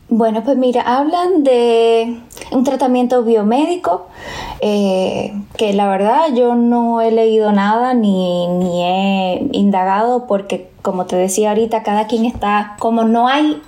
[0.09, 2.21] Bueno, pues mira, hablan de
[2.53, 4.07] un tratamiento biomédico
[4.61, 11.07] eh, que la verdad yo no he leído nada ni, ni he indagado porque como
[11.07, 13.61] te decía ahorita, cada quien está, como no hay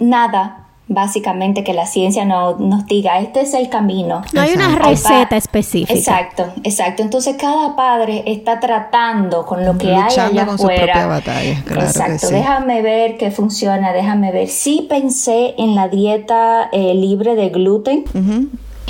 [0.00, 4.22] nada básicamente que la ciencia no, nos diga, este es el camino.
[4.32, 5.92] No hay una receta específica.
[5.92, 7.02] Exacto, exacto.
[7.02, 10.56] Entonces cada padre está tratando con lo que hay allá con afuera.
[10.56, 11.62] su propia batalla.
[11.64, 12.34] Claro exacto, que sí.
[12.34, 14.48] déjame ver qué funciona, déjame ver.
[14.48, 18.04] Sí pensé en la dieta eh, libre de gluten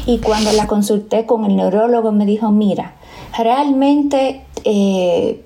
[0.06, 2.92] y cuando la consulté con el neurólogo me dijo, mira,
[3.36, 4.44] realmente...
[4.64, 5.44] eh,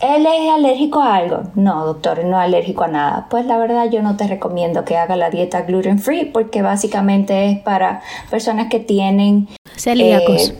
[0.00, 1.42] ¿Él es alérgico a algo?
[1.54, 3.26] No, doctor, no es alérgico a nada.
[3.30, 7.50] Pues la verdad yo no te recomiendo que haga la dieta gluten free porque básicamente
[7.50, 9.48] es para personas que tienen...
[9.76, 10.50] Celíacos.
[10.50, 10.58] eh,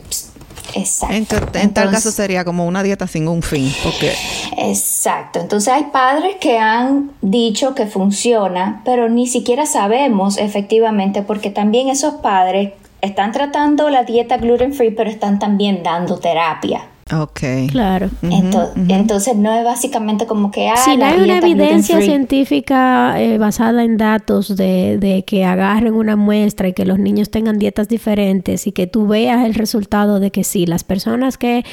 [0.75, 1.15] exacto.
[1.15, 4.13] En, en tal caso sería como una dieta sin un fin, porque
[4.57, 5.39] Exacto.
[5.39, 11.89] Entonces hay padres que han dicho que funciona, pero ni siquiera sabemos efectivamente porque también
[11.89, 16.87] esos padres están tratando la dieta gluten free, pero están también dando terapia.
[17.21, 17.39] Ok.
[17.71, 18.09] Claro.
[18.23, 23.37] Ento- Entonces no es básicamente como que ah, Si no hay una evidencia científica eh,
[23.37, 27.87] basada en datos de, de que agarren una muestra y que los niños tengan dietas
[27.87, 31.63] diferentes y que tú veas el resultado de que sí, las personas que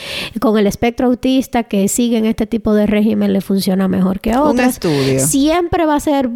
[0.40, 4.42] con el espectro autista que siguen este tipo de régimen le funciona mejor que a
[4.42, 5.20] Un otras, estudio.
[5.26, 6.28] siempre va a ser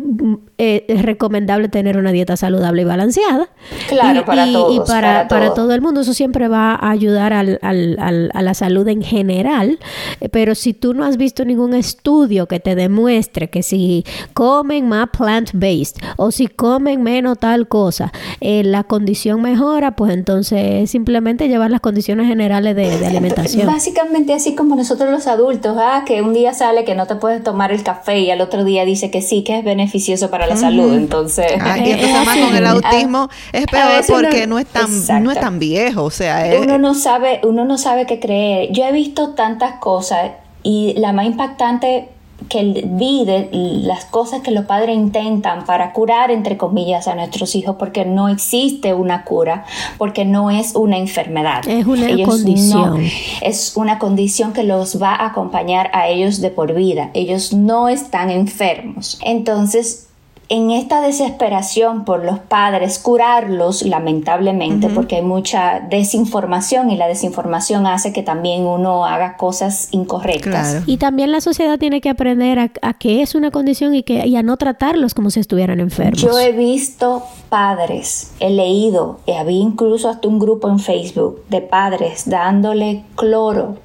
[0.58, 3.48] eh, recomendable tener una dieta saludable y balanceada.
[3.88, 5.54] Claro, Y- para y- todos, Y para, para para todo.
[5.64, 8.93] todo el mundo, eso siempre va a ayudar al- al- al- a la salud en
[9.02, 9.78] general.
[10.20, 14.88] Eh, Pero si tú no has visto ningún estudio que te demuestre que si comen
[14.88, 20.90] más plant-based o si comen menos tal cosa, eh, la condición mejora, pues entonces es
[20.90, 23.66] simplemente llevar las condiciones generales de, de alimentación.
[23.66, 27.42] Básicamente así como nosotros los adultos, ah, que un día sale que no te puedes
[27.42, 30.56] tomar el café y al otro día dice que sí, que es beneficioso para la
[30.56, 30.94] salud.
[30.94, 34.66] Entonces, Ah, Eh, entonces es más con el autismo es peor uno- porque no es
[34.66, 38.18] tan no es tan viejo, o sea, es- uno no sabe, uno no sabe qué
[38.20, 38.70] creer.
[38.74, 40.32] Yo he visto tantas cosas
[40.64, 42.08] y la más impactante
[42.48, 47.54] que vi de las cosas que los padres intentan para curar entre comillas a nuestros
[47.54, 49.64] hijos porque no existe una cura
[49.96, 51.66] porque no es una enfermedad.
[51.68, 53.00] Es una condición.
[53.40, 57.10] es una condición que los va a acompañar a ellos de por vida.
[57.14, 59.20] Ellos no están enfermos.
[59.22, 60.08] Entonces
[60.50, 67.86] en esta desesperación por los padres, curarlos lamentablemente, porque hay mucha desinformación y la desinformación
[67.86, 70.70] hace que también uno haga cosas incorrectas.
[70.70, 70.84] Claro.
[70.86, 74.26] Y también la sociedad tiene que aprender a, a que es una condición y, que,
[74.26, 76.20] y a no tratarlos como si estuvieran enfermos.
[76.20, 81.62] Yo he visto padres, he leído, y había incluso hasta un grupo en Facebook de
[81.62, 83.76] padres dándole cloro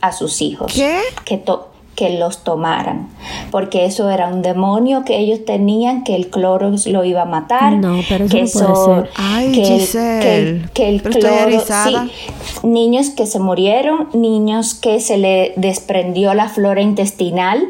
[0.00, 0.72] a sus hijos.
[0.72, 1.00] ¿Qué?
[1.24, 3.08] Que, to- que los tomaran,
[3.50, 7.72] porque eso era un demonio que ellos tenían, que el cloro lo iba a matar.
[7.78, 9.10] No, pero eso que no ser.
[9.16, 11.96] Ay, que el- que el- que el cloro, sí,
[12.62, 17.66] niños que se murieron, niños que se le desprendió la flora intestinal.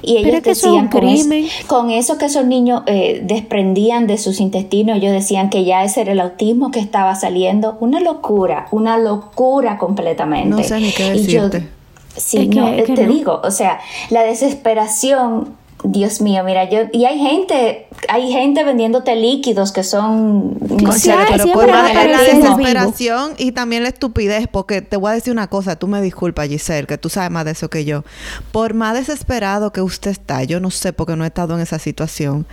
[0.00, 1.46] Y ellos que eso decían con, es- crimen.
[1.66, 6.02] con eso que esos niños eh, desprendían de sus intestinos, ellos decían que ya ese
[6.02, 7.76] era el autismo que estaba saliendo.
[7.80, 10.48] Una locura, una locura completamente.
[10.48, 11.77] No sé ni qué Y yo- decirte.
[12.18, 13.12] Sí, Es que- no, es que te no.
[13.12, 15.56] digo, o sea, la desesperación.
[15.84, 21.02] Dios mío, mira, yo y hay gente, hay gente vendiéndote líquidos que son no Sí,
[21.02, 21.84] sé, hay, que pero por la
[22.20, 26.48] desesperación y también la estupidez, porque te voy a decir una cosa, tú me disculpas,
[26.48, 28.02] Giselle, que tú sabes más de eso que yo.
[28.50, 31.78] Por más desesperado que usted está, yo no sé porque no he estado en esa
[31.78, 32.44] situación.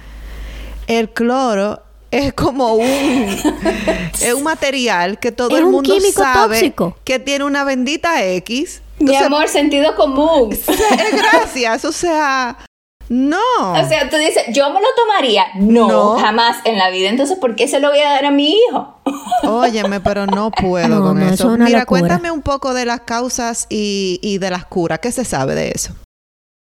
[0.85, 2.85] El cloro es como un
[4.21, 6.95] es un material que todo Es el un mundo químico sabe tóxico.
[7.03, 8.83] que tiene una bendita X.
[8.99, 10.51] Mi amor, sentido común.
[10.67, 10.67] es
[11.11, 12.57] gracias, o sea,
[13.09, 13.37] no.
[13.73, 15.45] O sea, tú dices, yo me lo tomaría.
[15.55, 16.17] No, No.
[16.19, 17.09] jamás en la vida.
[17.09, 18.95] Entonces, ¿por qué se lo voy a dar a mi hijo?
[19.43, 21.47] Óyeme, pero no puedo No, con no, eso eso.
[21.49, 21.99] es una Mira, locura.
[22.01, 24.99] cuéntame un poco de las causas y, y de las curas.
[24.99, 25.93] ¿Qué se sabe de eso?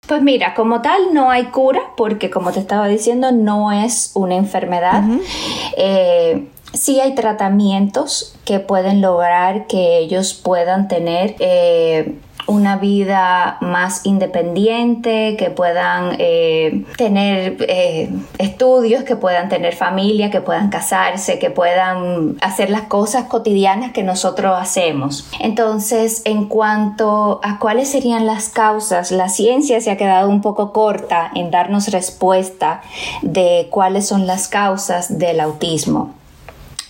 [0.07, 4.35] Pues mira, como tal no hay cura porque como te estaba diciendo no es una
[4.35, 5.01] enfermedad.
[5.77, 12.15] Eh, sí hay tratamientos que pueden lograr que ellos puedan tener eh,
[12.45, 20.41] una vida más independiente, que puedan eh, tener eh, estudios, que puedan tener familia, que
[20.41, 25.29] puedan casarse, que puedan hacer las cosas cotidianas que nosotros hacemos.
[25.39, 30.73] Entonces, en cuanto a cuáles serían las causas, la ciencia se ha quedado un poco
[30.73, 32.81] corta en darnos respuesta
[33.21, 36.13] de cuáles son las causas del autismo.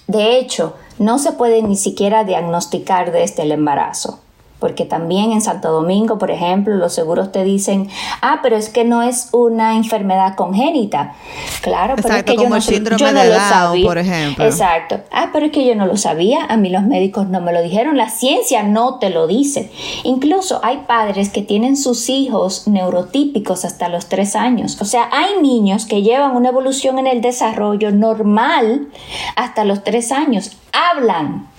[0.08, 4.20] De hecho, no se puede ni siquiera diagnosticar desde el embarazo
[4.64, 7.90] porque también en Santo Domingo, por ejemplo, los seguros te dicen,
[8.22, 11.16] ah, pero es que no es una enfermedad congénita.
[11.62, 13.86] Claro, pero es que yo no, yo no lo sabía.
[13.86, 14.46] por ejemplo.
[14.46, 15.02] Exacto.
[15.12, 17.62] Ah, pero es que yo no lo sabía, a mí los médicos no me lo
[17.62, 19.70] dijeron, la ciencia no te lo dice.
[20.06, 24.78] Incluso hay padres que tienen sus hijos neurotípicos hasta los tres años.
[24.80, 28.88] O sea, hay niños que llevan una evolución en el desarrollo normal
[29.36, 30.56] hasta los tres años.
[30.72, 31.53] Hablan.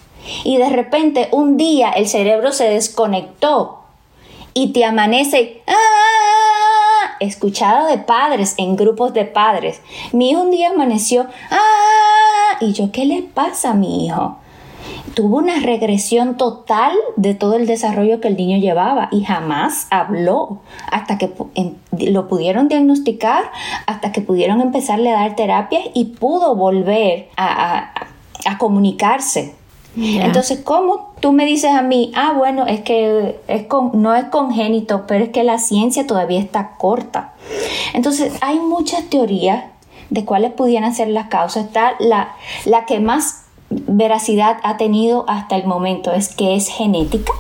[0.45, 3.81] Y de repente un día el cerebro se desconectó
[4.55, 7.17] y te amanece ¡ah!
[7.21, 9.81] escuchado de padres en grupos de padres.
[10.13, 12.59] Mi hijo un día amaneció ¡ah!
[12.61, 14.39] y yo, ¿qué le pasa a mi hijo?
[15.15, 20.61] tuvo una regresión total de todo el desarrollo que el niño llevaba y jamás habló
[20.91, 21.33] hasta que
[21.93, 23.45] lo pudieron diagnosticar,
[23.87, 27.93] hasta que pudieron empezarle a dar terapias y pudo volver a,
[28.59, 29.55] comunicarse.
[29.97, 35.05] Entonces, ¿cómo tú me dices a mí, ah, bueno, es que es no es congénito,
[35.07, 37.35] pero es que la ciencia todavía está corta?
[37.93, 39.65] Entonces, hay muchas teorías
[40.11, 41.67] de cuáles pudieran ser las causas.
[41.67, 42.35] Está la,
[42.65, 47.33] la que más veracidad ha tenido hasta el momento es que es genética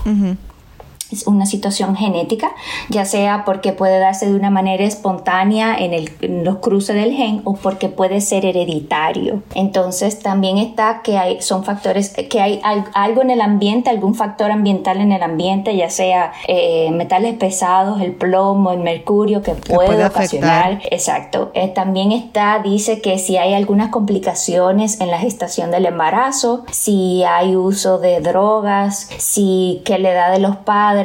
[1.26, 2.52] una situación genética,
[2.88, 6.10] ya sea porque puede darse de una manera espontánea en, el,
[6.44, 9.42] los cruces del gen o porque puede ser hereditario.
[9.54, 12.60] Entonces también está que hay, son factores, que hay
[12.94, 18.00] algo en el ambiente, algún factor ambiental en el ambiente, ya sea eh, metales pesados,
[18.00, 20.80] el plomo, el mercurio, que puede, ocasionar.
[20.90, 21.50] Exacto.
[21.54, 27.24] Eh, también está, dice que si hay algunas complicaciones en la gestación del embarazo, si
[27.24, 31.03] hay uso de drogas, si que la edad de los padres,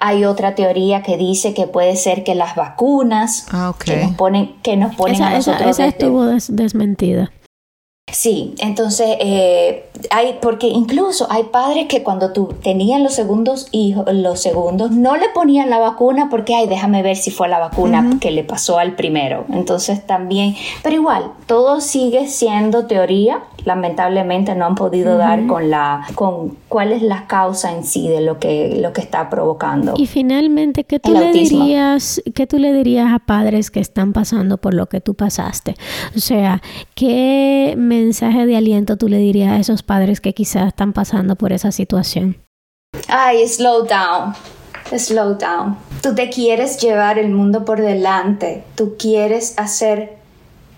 [0.00, 4.54] hay otra teoría que dice que puede ser que las vacunas ah, que nos ponen,
[4.62, 5.70] que nos ponen esa, a nosotros.
[5.70, 7.32] Esa, estuvo desmentida.
[8.12, 14.04] Sí, entonces eh, hay, porque incluso hay padres que cuando tú tenían los segundos hijos,
[14.12, 18.18] los segundos, no le ponían la vacuna porque, ay, déjame ver si fue la vacuna
[18.20, 19.44] que le pasó al primero.
[19.52, 23.42] Entonces también, pero igual, todo sigue siendo teoría.
[23.64, 28.20] Lamentablemente no han podido dar con la, con cuál es la causa en sí de
[28.20, 29.94] lo que, lo que está provocando.
[29.96, 34.58] Y finalmente, ¿qué tú le dirías, qué tú le dirías a padres que están pasando
[34.58, 35.76] por lo que tú pasaste?
[36.14, 36.60] O sea,
[36.94, 41.52] ¿qué mensaje de aliento tú le dirías a esos padres que quizás están pasando por
[41.52, 42.36] esa situación?
[43.08, 44.34] Ay, slow down.
[44.96, 45.76] Slow down.
[46.02, 48.64] Tú te quieres llevar el mundo por delante.
[48.74, 50.18] Tú quieres hacer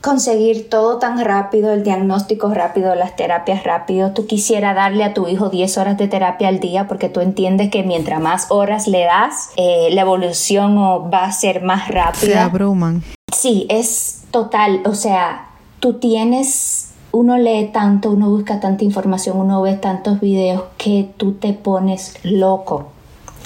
[0.01, 4.13] conseguir todo tan rápido, el diagnóstico rápido, las terapias rápido.
[4.13, 7.71] Tú quisieras darle a tu hijo 10 horas de terapia al día porque tú entiendes
[7.71, 10.77] que mientras más horas le das, eh, la evolución
[11.13, 12.33] va a ser más rápida.
[12.33, 13.03] Se abruman.
[13.35, 14.83] Sí, es total.
[14.85, 15.49] O sea,
[15.81, 16.86] tú tienes
[17.17, 22.15] uno lee tanto, uno busca tanta información, uno ve tantos videos que tú te pones
[22.23, 22.89] loco.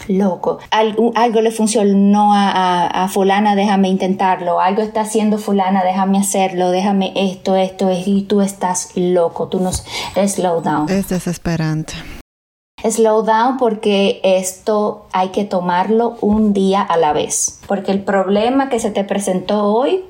[0.08, 0.58] Loco.
[0.70, 4.58] Algo, algo le funcionó a, a, fulana, déjame intentarlo.
[4.58, 6.70] Algo está haciendo fulana, déjame hacerlo.
[6.70, 9.46] Déjame esto, esto, y tú estás loco.
[9.48, 9.70] Tú no...
[9.72, 10.88] Slow down.
[10.88, 11.92] Es desesperante.
[12.82, 17.60] Slow down porque esto hay que tomarlo un día a la vez.
[17.68, 20.02] Porque el problema que se te presentó hoy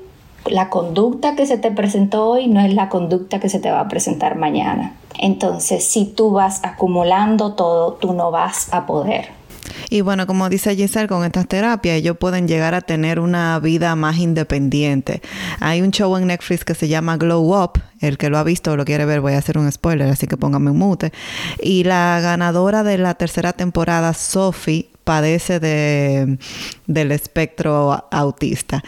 [0.45, 3.81] la conducta que se te presentó hoy no es la conducta que se te va
[3.81, 4.95] a presentar mañana.
[5.19, 9.41] Entonces, si tú vas acumulando todo, tú no vas a poder.
[9.89, 13.95] Y bueno, como dice Giselle, con estas terapias ellos pueden llegar a tener una vida
[13.95, 15.21] más independiente.
[15.59, 17.81] Hay un show en Netflix que se llama Glow Up.
[17.99, 20.27] El que lo ha visto o lo quiere ver, voy a hacer un spoiler, así
[20.27, 21.11] que póngame un mute.
[21.61, 26.37] Y la ganadora de la tercera temporada, Sophie, padece de,
[26.87, 28.83] del espectro autista.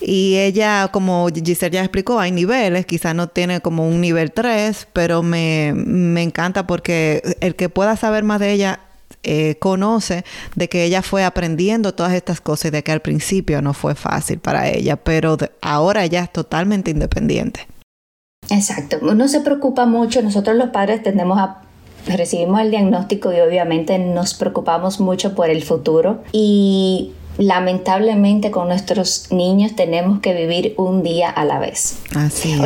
[0.00, 4.88] Y ella, como Giselle ya explicó, hay niveles, quizás no tiene como un nivel 3,
[4.92, 8.80] pero me, me encanta porque el que pueda saber más de ella
[9.22, 10.24] eh, conoce
[10.54, 13.94] de que ella fue aprendiendo todas estas cosas y de que al principio no fue
[13.94, 17.66] fácil para ella, pero ahora ella es totalmente independiente.
[18.48, 21.60] Exacto, no se preocupa mucho, nosotros los padres tendemos a
[22.06, 29.30] recibimos el diagnóstico y obviamente nos preocupamos mucho por el futuro y lamentablemente con nuestros
[29.30, 31.98] niños tenemos que vivir un día a la vez.
[32.14, 32.60] Así es.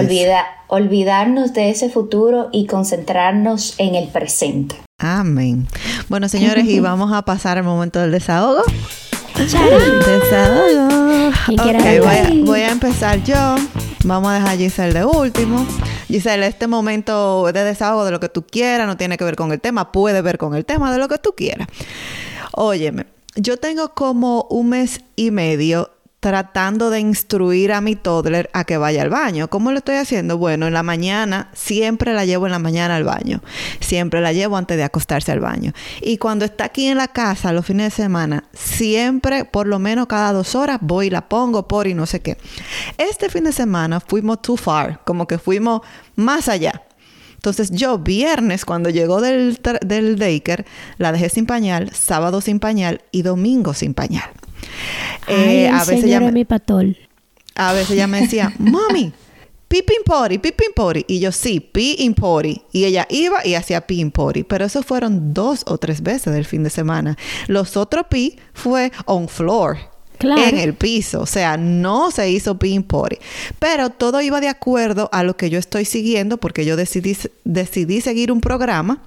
[0.69, 4.77] olvidarnos de ese futuro y concentrarnos en el presente.
[4.99, 5.69] Amén.
[6.09, 8.63] Bueno, señores, y vamos a pasar al momento del desahogo.
[9.37, 10.89] Desahogo.
[12.45, 13.57] voy, a, empezar yo.
[14.05, 15.67] Vamos a dejar a Giselle de último.
[16.09, 19.53] Giselle, este momento de desahogo de lo que tú quieras, no tiene que ver con
[19.53, 21.69] el tema, puede ver con el tema de lo que tú quieras.
[22.53, 25.91] Óyeme, yo tengo como un mes y medio
[26.25, 29.49] tratando de instruir a mi toddler a que vaya al baño.
[29.49, 30.39] ¿Cómo lo estoy haciendo?
[30.39, 33.43] Bueno, en la mañana siempre la llevo en la mañana al baño.
[33.81, 35.75] Siempre la llevo antes de acostarse al baño.
[36.01, 40.07] Y cuando está aquí en la casa los fines de semana, siempre, por lo menos
[40.07, 42.39] cada dos horas, voy y la pongo por y no sé qué.
[42.97, 45.83] Este fin de semana fuimos too far, como que fuimos
[46.17, 46.85] más allá.
[47.35, 50.43] Entonces yo viernes cuando llegó del, del
[50.97, 54.31] la dejé sin pañal, sábado sin pañal y domingo sin pañal.
[55.27, 56.97] Eh, a veces ella mi patol.
[57.55, 59.13] A veces ella me decía, mami,
[59.69, 61.05] pipin pori, pipin pori.
[61.09, 62.63] Y yo, sí, pi pori.
[62.73, 64.45] Y ella iba y hacía pi pori.
[64.45, 67.17] Pero eso fueron dos o tres veces del fin de semana.
[67.47, 69.79] Los otros pi fue on floor.
[70.21, 73.19] En el piso, o sea, no se hizo pi pori.
[73.59, 78.01] Pero todo iba de acuerdo a lo que yo estoy siguiendo, porque yo decidí, decidí
[78.01, 79.03] seguir un programa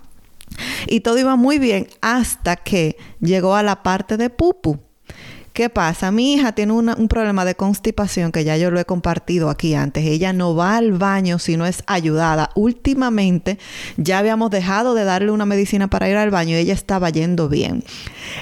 [0.86, 4.80] y todo iba muy bien hasta que llegó a la parte de pupu.
[5.58, 6.12] ¿Qué pasa?
[6.12, 10.06] Mi hija tiene un problema de constipación que ya yo lo he compartido aquí antes.
[10.06, 12.52] Ella no va al baño si no es ayudada.
[12.54, 13.58] Últimamente
[13.98, 17.50] ya habíamos dejado de darle una medicina para ir al baño y ella estaba yendo
[17.50, 17.84] bien.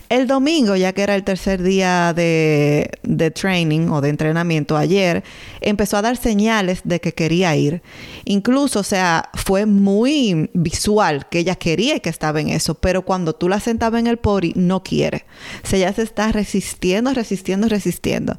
[0.09, 5.23] El domingo, ya que era el tercer día de, de training o de entrenamiento ayer,
[5.61, 7.81] empezó a dar señales de que quería ir.
[8.25, 13.03] Incluso, o sea, fue muy visual que ella quería y que estaba en eso, pero
[13.03, 15.23] cuando tú la sentabas en el pori, no quiere.
[15.63, 18.37] O sea, ella se está resistiendo resistiendo, resistiendo,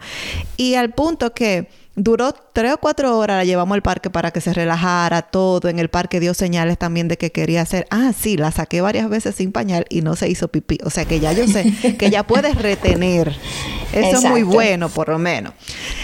[0.56, 4.40] Y al punto que duró tres o cuatro horas, la llevamos al parque para que
[4.40, 5.68] se relajara todo.
[5.68, 7.86] En el parque dio señales también de que quería hacer.
[7.90, 10.78] Ah, sí, la saqué varias veces sin pañal y no se hizo pipí.
[10.84, 13.34] O sea que ya yo sé que ya puedes retener.
[13.92, 15.54] Eso es muy bueno, por lo menos.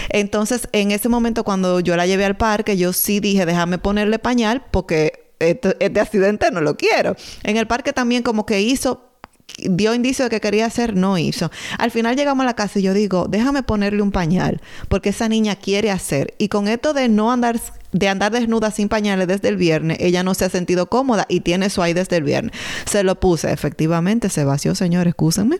[0.09, 4.17] Entonces, en ese momento, cuando yo la llevé al parque, yo sí dije, déjame ponerle
[4.19, 7.15] pañal porque este, este accidente no lo quiero.
[7.43, 9.12] En el parque también como que hizo
[9.57, 11.51] dio indicio de que quería hacer, no hizo.
[11.77, 15.29] Al final llegamos a la casa y yo digo, déjame ponerle un pañal, porque esa
[15.29, 16.33] niña quiere hacer.
[16.37, 17.59] Y con esto de no andar
[17.91, 21.41] de andar desnuda sin pañales desde el viernes, ella no se ha sentido cómoda y
[21.41, 22.51] tiene eso ahí desde el viernes.
[22.85, 25.59] Se lo puse, efectivamente se vació, señor, escúsenme.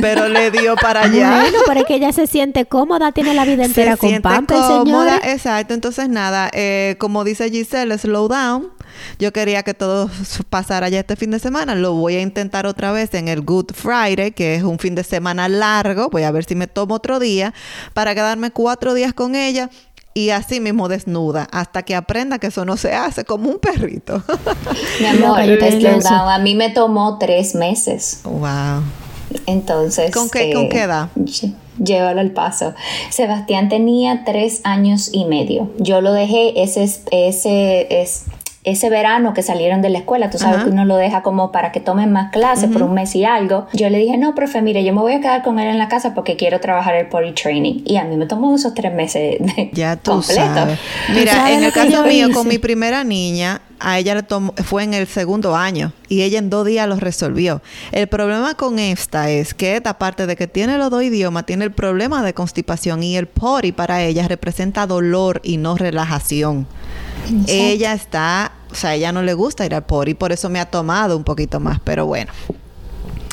[0.00, 1.40] Pero le dio para allá.
[1.42, 5.20] Bueno, pero es que ella se siente cómoda, tiene la vida entera con pampa, señora.
[5.24, 8.70] Exacto, entonces nada, eh, como dice Giselle, slow down
[9.18, 10.10] yo quería que todo
[10.50, 11.74] pasara ya este fin de semana.
[11.74, 15.04] Lo voy a intentar otra vez en el Good Friday, que es un fin de
[15.04, 16.08] semana largo.
[16.10, 17.54] Voy a ver si me tomo otro día
[17.94, 19.70] para quedarme cuatro días con ella
[20.14, 24.22] y así mismo desnuda hasta que aprenda que eso no se hace como un perrito.
[25.00, 28.20] Mi amor, a mí me tomó tres meses.
[28.24, 28.82] Wow.
[29.46, 30.10] Entonces.
[30.10, 31.08] ¿Con qué, ¿con qué eh, edad?
[31.82, 32.74] Llévalo al paso.
[33.10, 35.70] Sebastián tenía tres años y medio.
[35.78, 38.26] Yo lo dejé, ese, ese es
[38.64, 41.72] ese verano que salieron de la escuela, tú sabes que uno lo deja como para
[41.72, 43.66] que tomen más clases por un mes y algo.
[43.72, 45.88] Yo le dije, no, profe, mire, yo me voy a quedar con él en la
[45.88, 47.82] casa porque quiero trabajar el potty training.
[47.84, 50.78] Y a mí me tomó esos tres meses de ya tú Sabes.
[51.12, 54.94] Mira, en el caso mío, con mi primera niña, a ella le tomó, fue en
[54.94, 57.62] el segundo año y ella en dos días lo resolvió.
[57.90, 61.64] El problema con esta es que esta parte de que tiene los dos idiomas, tiene
[61.64, 66.66] el problema de constipación y el potty para ella representa dolor y no relajación.
[67.46, 70.66] Ella está, o sea, ella no le gusta ir al y por eso me ha
[70.66, 72.32] tomado un poquito más, pero bueno.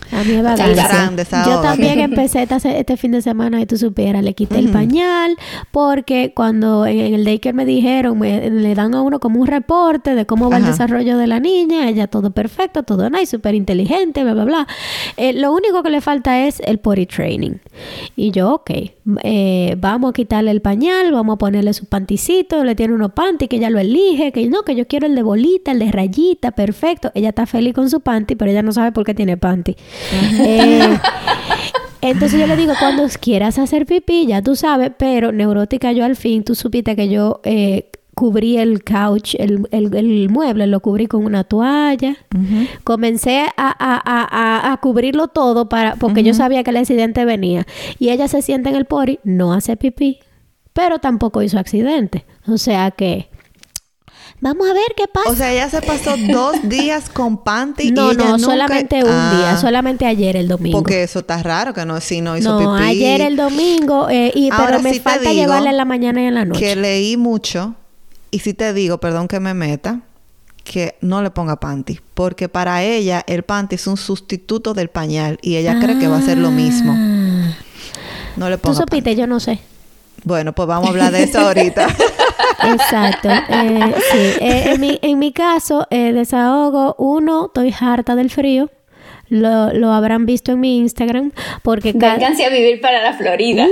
[0.19, 4.23] A mí va a Yo también empecé este, este, fin de semana, y tú supieras,
[4.23, 5.35] le quité el pañal,
[5.71, 10.15] porque cuando en, el daycare me dijeron, me, le dan a uno como un reporte
[10.15, 14.23] de cómo va el desarrollo de la niña, ella todo perfecto, todo nice, súper inteligente,
[14.23, 14.67] bla, bla, bla.
[15.17, 17.57] Eh, lo único que le falta es el potty training.
[18.15, 18.71] Y yo, ok,
[19.23, 23.47] eh, vamos a quitarle el pañal, vamos a ponerle su panticito, le tiene unos panty
[23.47, 26.51] que ella lo elige, que no, que yo quiero el de bolita, el de rayita,
[26.51, 27.11] perfecto.
[27.13, 29.75] Ella está feliz con su panty, pero ella no sabe por qué tiene panty.
[30.41, 30.97] Eh,
[32.01, 36.15] entonces yo le digo, cuando quieras hacer pipí, ya tú sabes, pero neurótica yo al
[36.15, 37.89] fin, tú supiste que yo eh,
[38.19, 42.17] cubrí el couch, el, el, mueble, lo cubrí con una toalla.
[42.83, 47.65] Comencé a, a, a, cubrirlo todo para, porque yo sabía que el accidente venía.
[47.97, 50.19] Y ella se sienta en el pori, no hace pipí,
[50.73, 52.25] pero tampoco hizo accidente.
[52.45, 53.29] O sea que
[54.41, 55.29] Vamos a ver qué pasa.
[55.29, 59.09] O sea, ella se pasó dos días con panty no, y ella no, solamente un
[59.09, 59.57] día, ah.
[59.57, 60.77] solamente ayer el domingo.
[60.77, 64.49] Porque eso está raro que no si no hizo no, ayer el domingo eh, y
[64.49, 66.59] pero me falta llevarla en la mañana y en la noche.
[66.59, 67.75] Que leí mucho
[68.31, 70.01] y si te digo, perdón que me meta,
[70.63, 75.39] que no le ponga panty, porque para ella el panty es un sustituto del pañal
[75.41, 76.93] y ella cree que va a ser lo mismo.
[76.95, 77.55] Ah.
[78.37, 78.75] No le ponga.
[78.75, 79.59] Tú supiste, yo no sé.
[80.23, 81.87] Bueno, pues vamos a hablar de eso ahorita.
[82.63, 83.29] Exacto.
[83.29, 84.17] Eh, sí.
[84.41, 88.69] Eh, en, mi, en mi caso, eh, desahogo, uno, estoy harta del frío.
[89.29, 91.31] lo, lo habrán visto en mi Instagram
[91.61, 93.67] porque Vénganse a vivir para la Florida.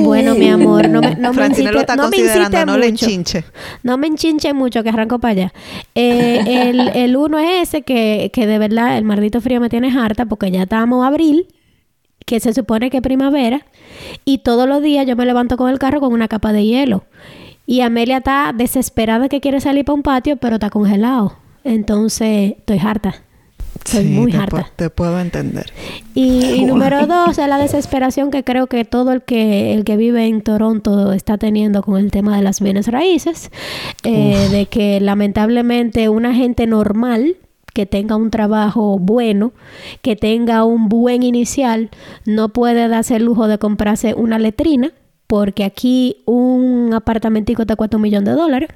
[0.00, 3.06] bueno mi amor no me, no me lo está no me considerando, no le mucho.
[3.06, 3.44] enchinche.
[3.82, 5.52] No me enchinche mucho que arranco para allá.
[5.94, 9.90] Eh, el, el uno es ese que, que de verdad el maldito frío me tiene
[9.98, 11.46] harta porque ya estamos abril,
[12.26, 13.64] que se supone que es primavera,
[14.26, 17.04] y todos los días yo me levanto con el carro con una capa de hielo.
[17.70, 21.34] Y Amelia está desesperada que quiere salir para un patio, pero está congelado.
[21.64, 23.16] Entonces, estoy harta.
[23.84, 24.62] Estoy Sí, muy te, harta.
[24.62, 25.66] pu- te puedo entender.
[26.14, 29.98] Y, y número dos es la desesperación que creo que todo el que el que
[29.98, 33.50] vive en Toronto está teniendo con el tema de las bienes raíces,
[34.02, 37.36] eh, de que lamentablemente una gente normal
[37.74, 39.52] que tenga un trabajo bueno,
[40.00, 41.90] que tenga un buen inicial,
[42.24, 44.92] no puede darse el lujo de comprarse una letrina,
[45.28, 48.70] porque aquí un apartamentico te cuesta un millón de dólares.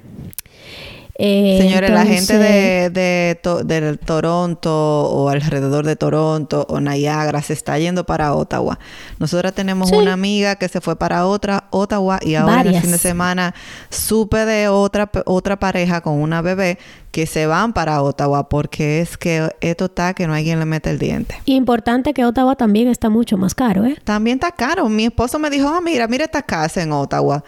[1.15, 7.41] Eh, Señores, la gente de, de, to- de Toronto o alrededor de Toronto o Niagara
[7.43, 8.79] se está yendo para Ottawa.
[9.19, 9.95] Nosotras tenemos Sí.
[9.95, 13.53] una amiga que se fue para otra Ottawa y ahora en el fin de semana
[13.89, 16.79] supe de otra otra pareja con una bebé
[17.11, 20.65] que se van para Ottawa porque es que esto está que no hay quien le
[20.65, 21.35] mete el diente.
[21.45, 23.97] Importante que Ottawa también está mucho más caro, ¿eh?
[24.03, 24.89] También está caro.
[24.89, 27.43] Mi esposo me dijo, ah, mira, mira esta casa en Ottawa.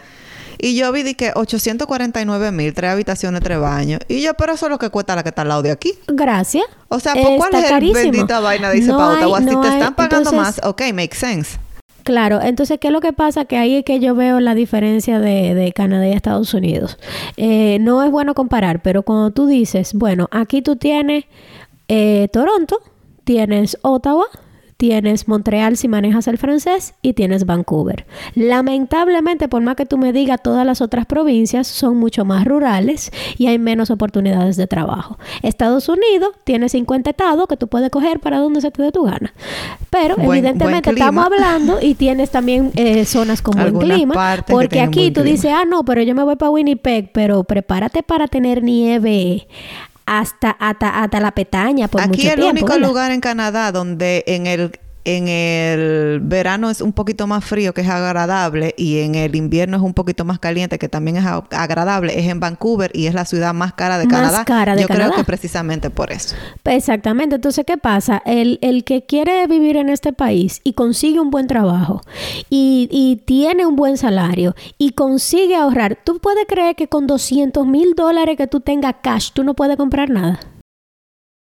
[0.58, 4.00] Y yo vi de que 849 mil, tres habitaciones, tres baños.
[4.08, 5.92] Y yo, pero eso es lo que cuesta la que está al lado de aquí.
[6.08, 6.64] Gracias.
[6.88, 9.38] O sea, ¿por cuál es el bendita vaina dice No para hay- Ottawa?
[9.40, 11.58] Si no te hay- están pagando entonces- más, ok, makes sense.
[12.04, 13.46] Claro, entonces, ¿qué es lo que pasa?
[13.46, 16.98] Que ahí es que yo veo la diferencia de, de Canadá y Estados Unidos.
[17.36, 21.24] Eh, no es bueno comparar, pero cuando tú dices, bueno, aquí tú tienes
[21.88, 22.78] eh, Toronto,
[23.24, 24.26] tienes Ottawa,
[24.76, 28.06] tienes Montreal si manejas el francés y tienes Vancouver.
[28.34, 33.10] Lamentablemente, por más que tú me digas, todas las otras provincias son mucho más rurales
[33.38, 35.18] y hay menos oportunidades de trabajo.
[35.42, 39.04] Estados Unidos tiene 50 estados que tú puedes coger para donde se te dé tu
[39.04, 39.32] gana.
[39.90, 44.42] Pero Buen- evidentemente buen estamos hablando y tienes también eh, zonas con buen Algunas clima.
[44.46, 45.30] Porque aquí tú clima.
[45.32, 49.46] dices, ah, no, pero yo me voy para Winnipeg, pero prepárate para tener nieve
[50.06, 52.50] hasta, hasta, hasta la petaña por Aquí mucho el tiempo.
[52.50, 52.88] único ¿verdad?
[52.88, 57.82] lugar en Canadá donde en el en el verano es un poquito más frío, que
[57.82, 62.18] es agradable, y en el invierno es un poquito más caliente, que también es agradable,
[62.18, 64.44] es en Vancouver y es la ciudad más cara de Más Canadá.
[64.44, 66.34] cara de Yo creo que precisamente por eso.
[66.64, 67.36] Exactamente.
[67.36, 68.20] Entonces, ¿qué pasa?
[68.26, 72.02] El, el que quiere vivir en este país y consigue un buen trabajo
[72.50, 77.64] y, y tiene un buen salario y consigue ahorrar, ¿tú puedes creer que con 200
[77.64, 80.40] mil dólares que tú tengas cash, tú no puedes comprar nada?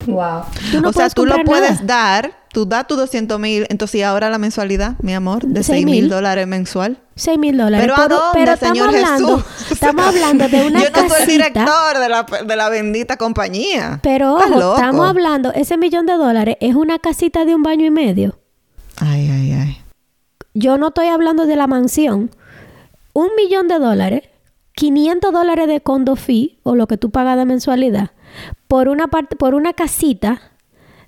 [0.07, 0.43] Wow.
[0.71, 4.03] Tú no o sea, tú lo puedes dar, tú das tus 200 mil, entonces ¿y
[4.03, 6.99] ahora la mensualidad, mi amor, de Seis 6 mil dólares mensual.
[7.17, 7.81] 6 mil dólares.
[7.87, 9.73] Pero ¿a dónde, pero estamos señor hablando, Jesús?
[9.73, 11.27] estamos hablando de una Yo no soy casita.
[11.33, 14.01] director de la, de la bendita compañía.
[14.03, 17.91] Pero ojo, estamos hablando, ese millón de dólares es una casita de un baño y
[17.91, 18.39] medio.
[18.99, 19.79] Ay, ay, ay.
[20.55, 22.31] Yo no estoy hablando de la mansión.
[23.15, 24.23] Un millón de dólares,
[24.75, 28.11] 500 dólares de condo fee o lo que tú pagas de mensualidad
[28.69, 30.41] por una parte, por una casita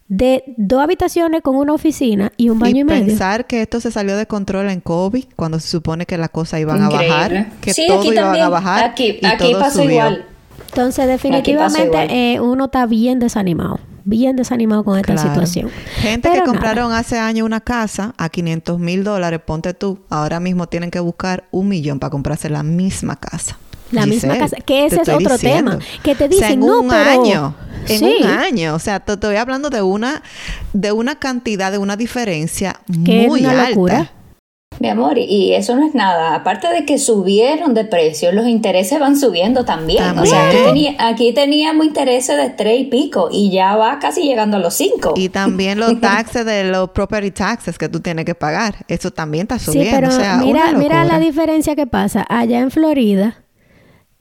[0.09, 3.07] de dos habitaciones con una oficina y un baño y, y medio.
[3.07, 6.61] pensar que esto se salió de control en COVID, cuando se supone que las cosas
[6.61, 8.45] iban a bajar, que Sí, todo aquí iba también.
[8.45, 9.91] a bajar Aquí, y aquí todo pasó subió.
[9.93, 10.25] igual.
[10.69, 15.29] Entonces, definitivamente eh, uno está bien desanimado, bien desanimado con esta Claro.
[15.31, 15.71] situación.
[15.97, 16.53] Gente Pero que nada.
[16.53, 21.01] compraron hace años una casa a 500 mil dólares, ponte tú, ahora mismo tienen que
[21.01, 23.57] buscar un millón para comprarse la misma casa.
[23.91, 25.73] La misma casa, que ese te es otro diciendo.
[25.79, 27.55] tema, que te O sea, dicen, en no, un pero- año,
[27.89, 28.17] en Sí.
[28.23, 30.23] un año, o sea, te estoy hablando de una
[30.73, 33.69] de una cantidad, de una diferencia Que es muy una alta.
[33.71, 34.11] locura.
[34.81, 36.35] Mi amor, y eso no es nada.
[36.35, 40.19] Aparte de que subieron de precio, los intereses van subiendo también.
[40.19, 44.23] O sea, aquí, tenía- aquí teníamos intereses de tres y pico y ya va casi
[44.23, 45.15] llegando a los cinco.
[45.17, 48.85] Y también los taxes de los property taxes que tú tienes que pagar.
[48.89, 49.91] Eso también está subiendo.
[49.91, 52.27] Sí, pero o sea, mira, una mira la diferencia que pasa.
[52.29, 53.44] Allá en Florida,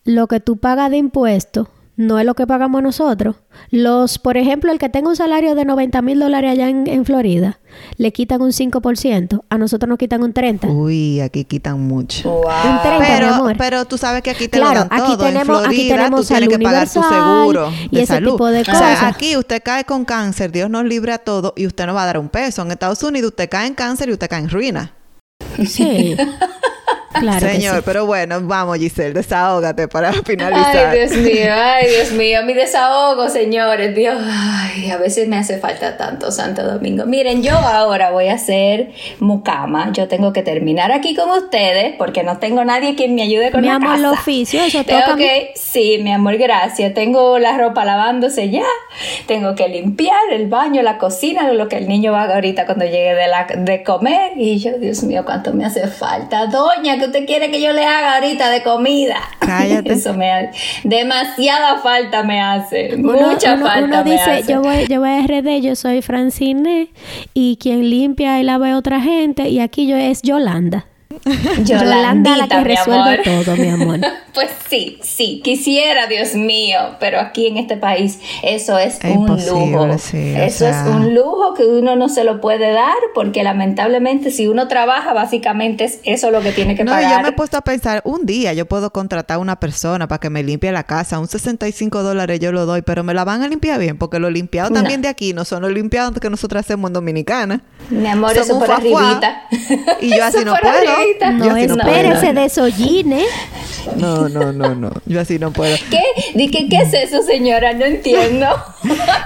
[0.06, 3.36] lo que tú pagas de impuestos no es lo que pagamos nosotros.
[3.70, 7.06] Los, por ejemplo, el que tenga un salario de 90 mil dólares allá en, en
[7.06, 7.60] Florida,
[7.98, 9.42] le quitan un 5%.
[9.48, 10.74] A nosotros nos quitan un 30%.
[10.76, 12.32] Uy, aquí quitan mucho.
[12.32, 12.42] Wow.
[12.48, 13.56] Un 30, mi Pero, amor.
[13.60, 15.18] pero tú sabes que aquí te Claro, lo dan aquí todo.
[15.28, 18.32] tenemos- en aquí Florida tenemos tú tienes que pagar tu seguro y de ese salud.
[18.32, 19.04] tipo de O sea, cosas.
[19.04, 22.06] aquí usted cae con cáncer, Dios nos libre a todos y usted no va a
[22.08, 22.64] dar un peso.
[22.64, 24.94] En Estados Unidos usted cae en cáncer y usted cae en ruina.
[25.68, 26.16] Sí.
[27.20, 27.82] Claro Señor, sí.
[27.86, 30.88] pero bueno, vamos Giselle, desahógate para finalizar.
[30.90, 35.58] Ay, Dios mío, ay, Dios mío, mi desahogo, señores, Dios, ay, a veces me hace
[35.60, 37.06] falta tanto Santo Domingo.
[37.06, 42.24] Miren, yo ahora voy a hacer mucama, yo tengo que terminar aquí con ustedes porque
[42.24, 44.14] no tengo nadie quien me ayude con Mi la amor, el casa.
[44.14, 46.94] oficio, eso Tengo que, sí, mi amor, gracias.
[46.94, 48.66] Tengo la ropa lavándose ya,
[49.28, 53.14] tengo que limpiar el baño, la cocina, lo que el niño va ahorita cuando llegue
[53.16, 54.32] de, la, de comer.
[54.36, 56.48] Y yo, Dios mío, cuánto me hace falta.
[56.48, 59.18] Doña, ¿qué usted quiere que yo le haga ahorita de comida?
[59.40, 59.94] Cállate.
[59.94, 60.50] Eso me hace,
[60.84, 64.52] demasiada falta me hace, Uno, mucha uno- falta uno me dice, hace.
[64.54, 66.90] yo voy, yo voy a RD, yo soy Francine
[67.34, 70.86] y quien limpia y lava es otra gente y aquí yo es Yolanda.
[71.64, 74.00] Yolanda la que resuelve todo, mi amor.
[74.34, 79.28] Pues sí, sí, quisiera, Dios mío, pero aquí en este país eso es, Es un
[79.28, 79.96] lujo.
[80.00, 80.82] sí, o eso sea.
[80.82, 85.14] es un lujo que uno no se lo puede dar porque lamentablemente si uno trabaja
[85.14, 87.12] básicamente es eso lo que tiene que No, pagar.
[87.18, 90.20] yo me he puesto a pensar, un día yo puedo contratar a una persona para
[90.20, 93.44] que me limpie la casa, un 65 dólares yo lo doy, pero me la van
[93.44, 94.78] a limpiar bien, porque los limpiados No.
[94.80, 97.62] también de aquí no son los limpiados que nosotros hacemos en Dominicana.
[97.92, 99.44] Mi amor, Son eso un por arribita.
[100.02, 100.74] Y yo así no puedo.
[100.74, 101.13] arribita.
[101.20, 102.34] No, no espérese puedo.
[102.34, 103.24] de Solline.
[103.98, 104.92] No, no, no, no.
[105.06, 105.76] Yo así no puedo.
[105.90, 106.02] ¿Qué?
[106.36, 107.74] Di que, ¿Qué es eso, señora?
[107.74, 108.48] No entiendo.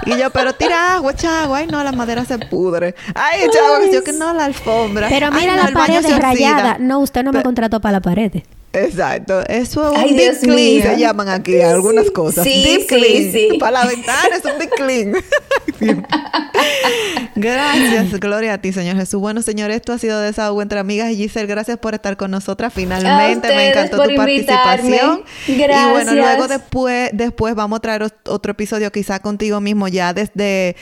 [0.06, 1.58] Y yo, pero tira agua, echa agua.
[1.58, 2.94] Ay, no, la madera se pudre.
[3.14, 3.86] Ay, echa agua.
[3.92, 5.08] Yo que no, la alfombra.
[5.08, 6.76] Pero Ay, mira no, la pared rayada.
[6.78, 8.32] No, usted no me contrató para la pared.
[8.84, 9.40] Exacto.
[9.48, 12.44] Eso es un deep clean, se llaman aquí algunas cosas.
[12.44, 13.32] Sí, deep sí, clean.
[13.32, 13.58] sí.
[13.58, 15.12] Para la ventana es un deep clean.
[17.34, 19.20] gracias, gloria a ti, Señor Jesús.
[19.20, 21.10] Bueno, Señor, esto ha sido Desahogo entre Amigas.
[21.12, 22.72] Y Giselle, gracias por estar con nosotras.
[22.74, 24.46] Finalmente, me encantó tu invitarme.
[24.46, 25.22] participación.
[25.46, 25.90] Y Gracias.
[25.90, 30.76] bueno, luego después, después vamos a traer ot- otro episodio quizá contigo mismo ya desde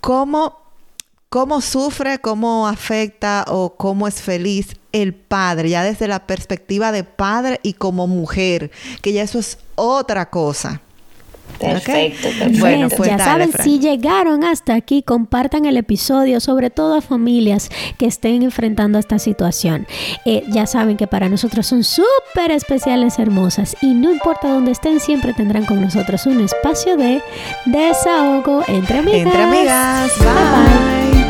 [0.00, 0.63] cómo,
[1.34, 7.02] cómo sufre, cómo afecta o cómo es feliz el padre, ya desde la perspectiva de
[7.02, 8.70] padre y como mujer,
[9.02, 10.80] que ya eso es otra cosa.
[11.58, 12.60] Perfecto, perfecto.
[12.60, 13.64] Bueno, pues ya dale, saben, Fran.
[13.64, 17.68] si llegaron hasta aquí, compartan el episodio, sobre todo a familias
[17.98, 19.88] que estén enfrentando esta situación.
[20.24, 25.00] Eh, ya saben que para nosotros son súper especiales, hermosas, y no importa dónde estén,
[25.00, 27.20] siempre tendrán con nosotros un espacio de
[27.66, 29.26] desahogo entre amigas.
[29.26, 31.12] Entre amigas, Bye, bye.
[31.12, 31.23] bye.